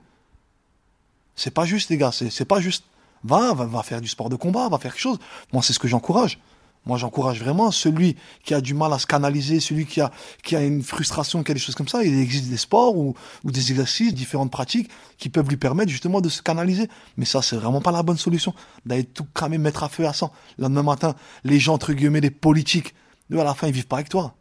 C'est 1.36 1.52
pas 1.52 1.64
juste, 1.64 1.90
les 1.90 1.98
gars. 1.98 2.10
C'est 2.12 2.44
pas 2.44 2.60
juste. 2.60 2.84
Va, 3.24 3.54
va, 3.54 3.66
va 3.66 3.82
faire 3.82 4.00
du 4.00 4.08
sport 4.08 4.28
de 4.28 4.36
combat, 4.36 4.68
va 4.68 4.78
faire 4.78 4.92
quelque 4.92 5.00
chose. 5.00 5.18
Moi, 5.52 5.62
c'est 5.62 5.72
ce 5.72 5.78
que 5.78 5.88
j'encourage. 5.88 6.38
Moi, 6.86 6.98
j'encourage 6.98 7.40
vraiment 7.40 7.72
celui 7.72 8.16
qui 8.44 8.54
a 8.54 8.60
du 8.60 8.72
mal 8.72 8.92
à 8.92 9.00
se 9.00 9.08
canaliser, 9.08 9.58
celui 9.58 9.86
qui 9.86 10.00
a, 10.00 10.12
qui 10.44 10.54
a 10.54 10.62
une 10.62 10.84
frustration, 10.84 11.42
qui 11.42 11.50
a 11.50 11.54
comme 11.76 11.88
ça. 11.88 12.04
Il 12.04 12.16
existe 12.20 12.48
des 12.48 12.56
sports 12.56 12.96
ou, 12.96 13.14
ou 13.42 13.50
des 13.50 13.72
exercices, 13.72 14.14
différentes 14.14 14.52
pratiques 14.52 14.88
qui 15.18 15.28
peuvent 15.28 15.48
lui 15.48 15.56
permettre 15.56 15.90
justement 15.90 16.20
de 16.20 16.28
se 16.28 16.42
canaliser. 16.42 16.88
Mais 17.16 17.24
ça, 17.24 17.42
c'est 17.42 17.56
vraiment 17.56 17.80
pas 17.80 17.90
la 17.90 18.04
bonne 18.04 18.16
solution. 18.16 18.54
D'aller 18.86 19.02
tout 19.02 19.26
cramer, 19.34 19.58
mettre 19.58 19.82
à 19.82 19.88
feu 19.88 20.06
à 20.06 20.12
sang. 20.12 20.32
Le 20.58 20.62
lendemain 20.62 20.84
matin, 20.84 21.16
les 21.42 21.58
gens, 21.58 21.74
entre 21.74 21.92
guillemets, 21.92 22.20
les 22.20 22.30
politiques, 22.30 22.94
eux, 23.32 23.40
à 23.40 23.44
la 23.44 23.54
fin, 23.54 23.66
ils 23.66 23.72
vivent 23.72 23.88
pas 23.88 23.96
avec 23.96 24.08
toi. 24.08 24.34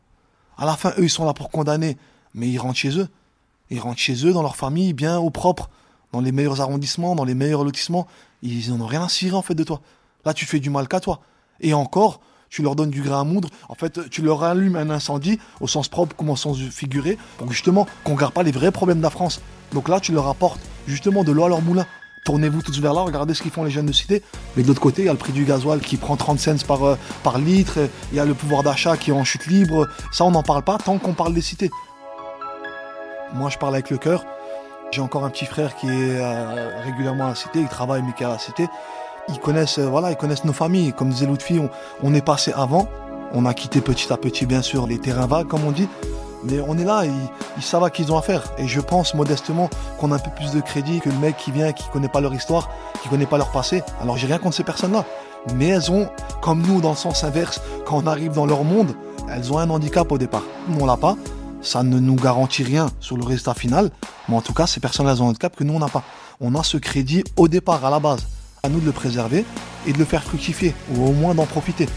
À 0.55 0.65
la 0.67 0.77
fin, 0.77 0.91
eux, 0.99 1.03
ils 1.03 1.09
sont 1.09 1.25
là 1.25 1.33
pour 1.33 1.49
condamner. 1.49 1.97
Mais 2.35 2.47
ils 2.47 2.59
rentrent 2.59 2.77
chez 2.77 2.99
eux. 2.99 3.07
Ils 3.71 3.79
rentrent 3.79 3.99
chez 3.99 4.23
eux, 4.23 4.33
dans 4.33 4.43
leur 4.43 4.55
famille, 4.55 4.93
bien 4.93 5.17
au 5.17 5.31
propre, 5.31 5.71
dans 6.15 6.21
les 6.21 6.31
meilleurs 6.31 6.61
arrondissements, 6.61 7.13
dans 7.13 7.25
les 7.25 7.35
meilleurs 7.35 7.65
lotissements. 7.65 8.07
Ils 8.41 8.69
n'en 8.71 8.85
ont 8.85 8.87
rien 8.87 9.03
à 9.03 9.09
cirer, 9.09 9.35
en 9.35 9.41
fait, 9.41 9.53
de 9.53 9.65
toi. 9.65 9.81
Là, 10.23 10.33
tu 10.33 10.45
fais 10.45 10.61
du 10.61 10.69
mal 10.69 10.87
qu'à 10.87 11.01
toi. 11.01 11.19
Et 11.59 11.73
encore, 11.73 12.21
tu 12.49 12.61
leur 12.61 12.77
donnes 12.77 12.89
du 12.89 13.01
grain 13.01 13.19
à 13.19 13.23
moudre. 13.25 13.49
En 13.67 13.75
fait, 13.75 14.09
tu 14.09 14.21
leur 14.21 14.41
allumes 14.43 14.77
un 14.77 14.89
incendie, 14.91 15.39
au 15.59 15.67
sens 15.67 15.89
propre 15.89 16.15
comme 16.15 16.29
au 16.29 16.37
sens 16.37 16.57
figuré, 16.71 17.17
pour 17.37 17.51
justement 17.51 17.85
qu'on 18.05 18.11
ne 18.11 18.15
regarde 18.15 18.33
pas 18.33 18.43
les 18.43 18.53
vrais 18.53 18.71
problèmes 18.71 18.99
de 18.99 19.03
la 19.03 19.09
France. 19.09 19.41
Donc 19.73 19.89
là, 19.89 19.99
tu 19.99 20.13
leur 20.13 20.29
apportes 20.29 20.61
justement 20.87 21.25
de 21.25 21.33
l'eau 21.33 21.43
à 21.43 21.49
leur 21.49 21.61
moulin. 21.61 21.85
Tournez-vous 22.23 22.61
tous 22.61 22.79
vers 22.79 22.93
là, 22.93 23.01
regardez 23.01 23.33
ce 23.33 23.41
qu'ils 23.41 23.51
font 23.51 23.65
les 23.65 23.71
jeunes 23.71 23.87
de 23.87 23.91
cité. 23.91 24.23
Mais 24.55 24.63
de 24.63 24.69
l'autre 24.69 24.79
côté, 24.79 25.01
il 25.01 25.05
y 25.05 25.09
a 25.09 25.11
le 25.11 25.19
prix 25.19 25.33
du 25.33 25.43
gasoil 25.43 25.81
qui 25.81 25.97
prend 25.97 26.15
30 26.15 26.39
cents 26.39 26.65
par, 26.65 26.83
euh, 26.85 26.95
par 27.23 27.39
litre, 27.39 27.89
il 28.13 28.17
y 28.17 28.21
a 28.21 28.25
le 28.25 28.33
pouvoir 28.33 28.63
d'achat 28.63 28.95
qui 28.95 29.09
est 29.11 29.13
en 29.13 29.25
chute 29.25 29.47
libre. 29.47 29.89
Ça, 30.13 30.23
on 30.23 30.31
n'en 30.31 30.43
parle 30.43 30.63
pas 30.63 30.77
tant 30.77 30.97
qu'on 30.97 31.13
parle 31.13 31.33
des 31.33 31.41
cités. 31.41 31.69
Moi, 33.33 33.49
je 33.49 33.57
parle 33.57 33.73
avec 33.73 33.89
le 33.89 33.97
cœur. 33.97 34.25
J'ai 34.91 35.01
encore 35.01 35.25
un 35.25 35.29
petit 35.29 35.45
frère 35.45 35.75
qui 35.75 35.87
est 35.87 36.19
euh, 36.19 36.81
régulièrement 36.83 37.25
à 37.25 37.29
la 37.29 37.35
cité, 37.35 37.59
il 37.59 37.67
travaille 37.67 38.01
mais 38.01 38.13
qui 38.13 38.23
est 38.23 38.27
à 38.27 38.29
la 38.29 38.39
cité 38.39 38.67
ils 39.29 39.39
connaissent, 39.39 39.79
euh, 39.79 39.87
voilà, 39.87 40.11
ils 40.11 40.17
connaissent 40.17 40.45
nos 40.45 40.53
familles. 40.53 40.93
Comme 40.93 41.09
disait 41.09 41.25
Lutfi, 41.25 41.59
on, 41.59 41.69
on 42.03 42.13
est 42.13 42.21
passé 42.23 42.51
avant. 42.55 42.87
On 43.33 43.45
a 43.45 43.53
quitté 43.53 43.81
petit 43.81 44.11
à 44.13 44.17
petit, 44.17 44.45
bien 44.45 44.61
sûr, 44.61 44.87
les 44.87 44.99
terrains 44.99 45.27
vagues, 45.27 45.47
comme 45.47 45.65
on 45.65 45.71
dit. 45.71 45.89
Mais 46.43 46.59
on 46.67 46.77
est 46.77 46.83
là, 46.83 47.03
ils, 47.05 47.63
savent 47.63 47.83
à 47.83 47.89
qui 47.89 48.03
ils 48.03 48.11
ont 48.11 48.17
affaire. 48.17 48.43
Et 48.57 48.67
je 48.67 48.79
pense 48.79 49.15
modestement 49.15 49.69
qu'on 49.99 50.11
a 50.11 50.15
un 50.15 50.19
peu 50.19 50.29
plus 50.35 50.51
de 50.51 50.61
crédit 50.61 50.99
que 50.99 51.09
le 51.09 51.17
mec 51.17 51.37
qui 51.37 51.51
vient, 51.51 51.71
qui 51.71 51.89
connaît 51.89 52.07
pas 52.07 52.21
leur 52.21 52.33
histoire, 52.33 52.69
qui 53.01 53.09
connaît 53.09 53.25
pas 53.25 53.37
leur 53.37 53.51
passé. 53.51 53.81
Alors 53.99 54.17
j'ai 54.17 54.27
rien 54.27 54.37
contre 54.37 54.55
ces 54.55 54.63
personnes-là. 54.63 55.05
Mais 55.55 55.67
elles 55.67 55.91
ont, 55.91 56.07
comme 56.41 56.61
nous, 56.61 56.81
dans 56.81 56.91
le 56.91 56.95
sens 56.95 57.23
inverse, 57.23 57.61
quand 57.85 58.03
on 58.03 58.07
arrive 58.07 58.33
dans 58.33 58.45
leur 58.45 58.63
monde, 58.63 58.95
elles 59.31 59.51
ont 59.51 59.57
un 59.57 59.69
handicap 59.69 60.11
au 60.11 60.19
départ. 60.19 60.43
Nous, 60.67 60.79
on 60.79 60.85
l'a 60.85 60.97
pas. 60.97 61.15
Ça 61.65 61.83
ne 61.83 61.99
nous 61.99 62.15
garantit 62.15 62.63
rien 62.63 62.89
sur 63.01 63.17
le 63.17 63.25
résultat 63.25 63.55
final. 63.55 63.91
Mais 64.29 64.35
en 64.35 64.41
tout 64.41 64.53
cas, 64.53 64.67
ces 64.67 64.79
personnes-là 64.79 65.15
ont 65.15 65.25
un 65.25 65.29
handicap 65.29 65.55
que 65.55 65.63
nous, 65.63 65.73
on 65.73 65.79
n'a 65.79 65.89
pas. 65.89 66.03
On 66.39 66.55
a 66.55 66.63
ce 66.63 66.77
crédit 66.77 67.23
au 67.35 67.47
départ, 67.47 67.83
à 67.83 67.89
la 67.89 67.99
base 67.99 68.25
à 68.65 68.69
nous 68.69 68.79
de 68.79 68.85
le 68.85 68.91
préserver 68.91 69.45
et 69.85 69.93
de 69.93 69.97
le 69.97 70.05
faire 70.05 70.23
fructifier, 70.23 70.73
ou 70.95 71.05
au 71.05 71.11
moins 71.11 71.35
d'en 71.35 71.45
profiter. 71.45 71.87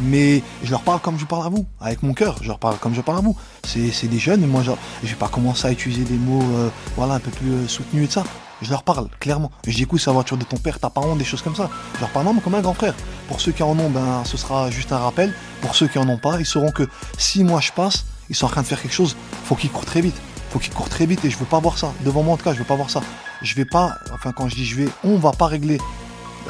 Mais 0.00 0.42
je 0.62 0.70
leur 0.70 0.82
parle 0.82 1.00
comme 1.00 1.18
je 1.18 1.24
parle 1.24 1.46
à 1.46 1.48
vous, 1.48 1.66
avec 1.80 2.02
mon 2.02 2.12
cœur. 2.12 2.36
Je 2.42 2.48
leur 2.48 2.58
parle 2.58 2.76
comme 2.78 2.94
je 2.94 3.00
parle 3.00 3.18
à 3.18 3.20
vous. 3.22 3.36
C'est 3.64 4.08
des 4.08 4.18
jeunes, 4.18 4.44
moi, 4.46 4.62
je, 4.62 4.72
je 5.02 5.08
vais 5.08 5.14
pas 5.14 5.28
commencer 5.28 5.68
à 5.68 5.72
utiliser 5.72 6.04
des 6.04 6.18
mots, 6.18 6.42
euh, 6.42 6.68
voilà, 6.96 7.14
un 7.14 7.20
peu 7.20 7.30
plus 7.30 7.52
euh, 7.52 7.68
soutenus 7.68 8.04
et 8.04 8.06
de 8.08 8.12
ça. 8.12 8.24
Je 8.60 8.70
leur 8.70 8.82
parle, 8.82 9.08
clairement. 9.20 9.50
Je 9.66 9.74
dis, 9.74 9.82
écoute, 9.82 10.00
c'est 10.00 10.10
la 10.10 10.14
voiture 10.14 10.36
de 10.36 10.44
ton 10.44 10.56
père, 10.56 10.78
t'as 10.80 10.90
pas 10.90 11.00
honte, 11.00 11.18
des 11.18 11.24
choses 11.24 11.42
comme 11.42 11.56
ça. 11.56 11.70
Je 11.94 12.00
leur 12.00 12.10
parle, 12.10 12.26
non, 12.26 12.34
mais 12.34 12.40
comme 12.40 12.54
un 12.54 12.60
grand 12.60 12.74
frère. 12.74 12.94
Pour 13.28 13.40
ceux 13.40 13.52
qui 13.52 13.62
en 13.62 13.78
ont, 13.78 13.90
ben, 13.90 14.22
ce 14.24 14.36
sera 14.36 14.70
juste 14.70 14.92
un 14.92 14.98
rappel. 14.98 15.32
Pour 15.62 15.74
ceux 15.74 15.86
qui 15.88 15.98
en 15.98 16.08
ont 16.08 16.18
pas, 16.18 16.40
ils 16.40 16.46
sauront 16.46 16.72
que 16.72 16.88
si 17.18 17.44
moi 17.44 17.60
je 17.60 17.72
passe, 17.72 18.04
ils 18.28 18.36
sont 18.36 18.46
en 18.46 18.50
train 18.50 18.62
de 18.62 18.66
faire 18.66 18.80
quelque 18.80 18.94
chose, 18.94 19.16
faut 19.44 19.54
qu'ils 19.54 19.70
courent 19.70 19.84
très 19.84 20.00
vite. 20.00 20.16
Faut 20.50 20.58
qu'ils 20.58 20.72
courent 20.72 20.88
très 20.88 21.06
vite 21.06 21.24
et 21.24 21.30
je 21.30 21.36
veux 21.36 21.44
pas 21.44 21.58
voir 21.58 21.76
ça. 21.76 21.92
Devant 22.04 22.22
moi, 22.22 22.34
en 22.34 22.36
tout 22.36 22.44
cas, 22.44 22.52
je 22.52 22.58
veux 22.58 22.64
pas 22.64 22.76
voir 22.76 22.90
ça. 22.90 23.00
Je 23.42 23.54
vais 23.54 23.64
pas, 23.64 23.96
enfin, 24.12 24.32
quand 24.32 24.48
je 24.48 24.54
dis 24.54 24.64
je 24.64 24.76
vais, 24.76 24.88
on 25.04 25.16
va 25.16 25.32
pas 25.32 25.46
régler 25.46 25.78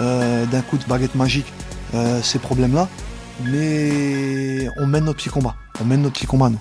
euh, 0.00 0.44
d'un 0.46 0.62
coup 0.62 0.76
de 0.78 0.84
baguette 0.84 1.14
magique 1.14 1.52
euh, 1.94 2.20
ces 2.22 2.38
problèmes-là, 2.38 2.88
mais 3.44 4.68
on 4.76 4.86
mène 4.86 5.04
notre 5.04 5.18
petit 5.18 5.30
combat. 5.30 5.54
On 5.80 5.84
mène 5.84 6.02
notre 6.02 6.14
petit 6.14 6.26
combat, 6.26 6.50
nous. 6.50 6.60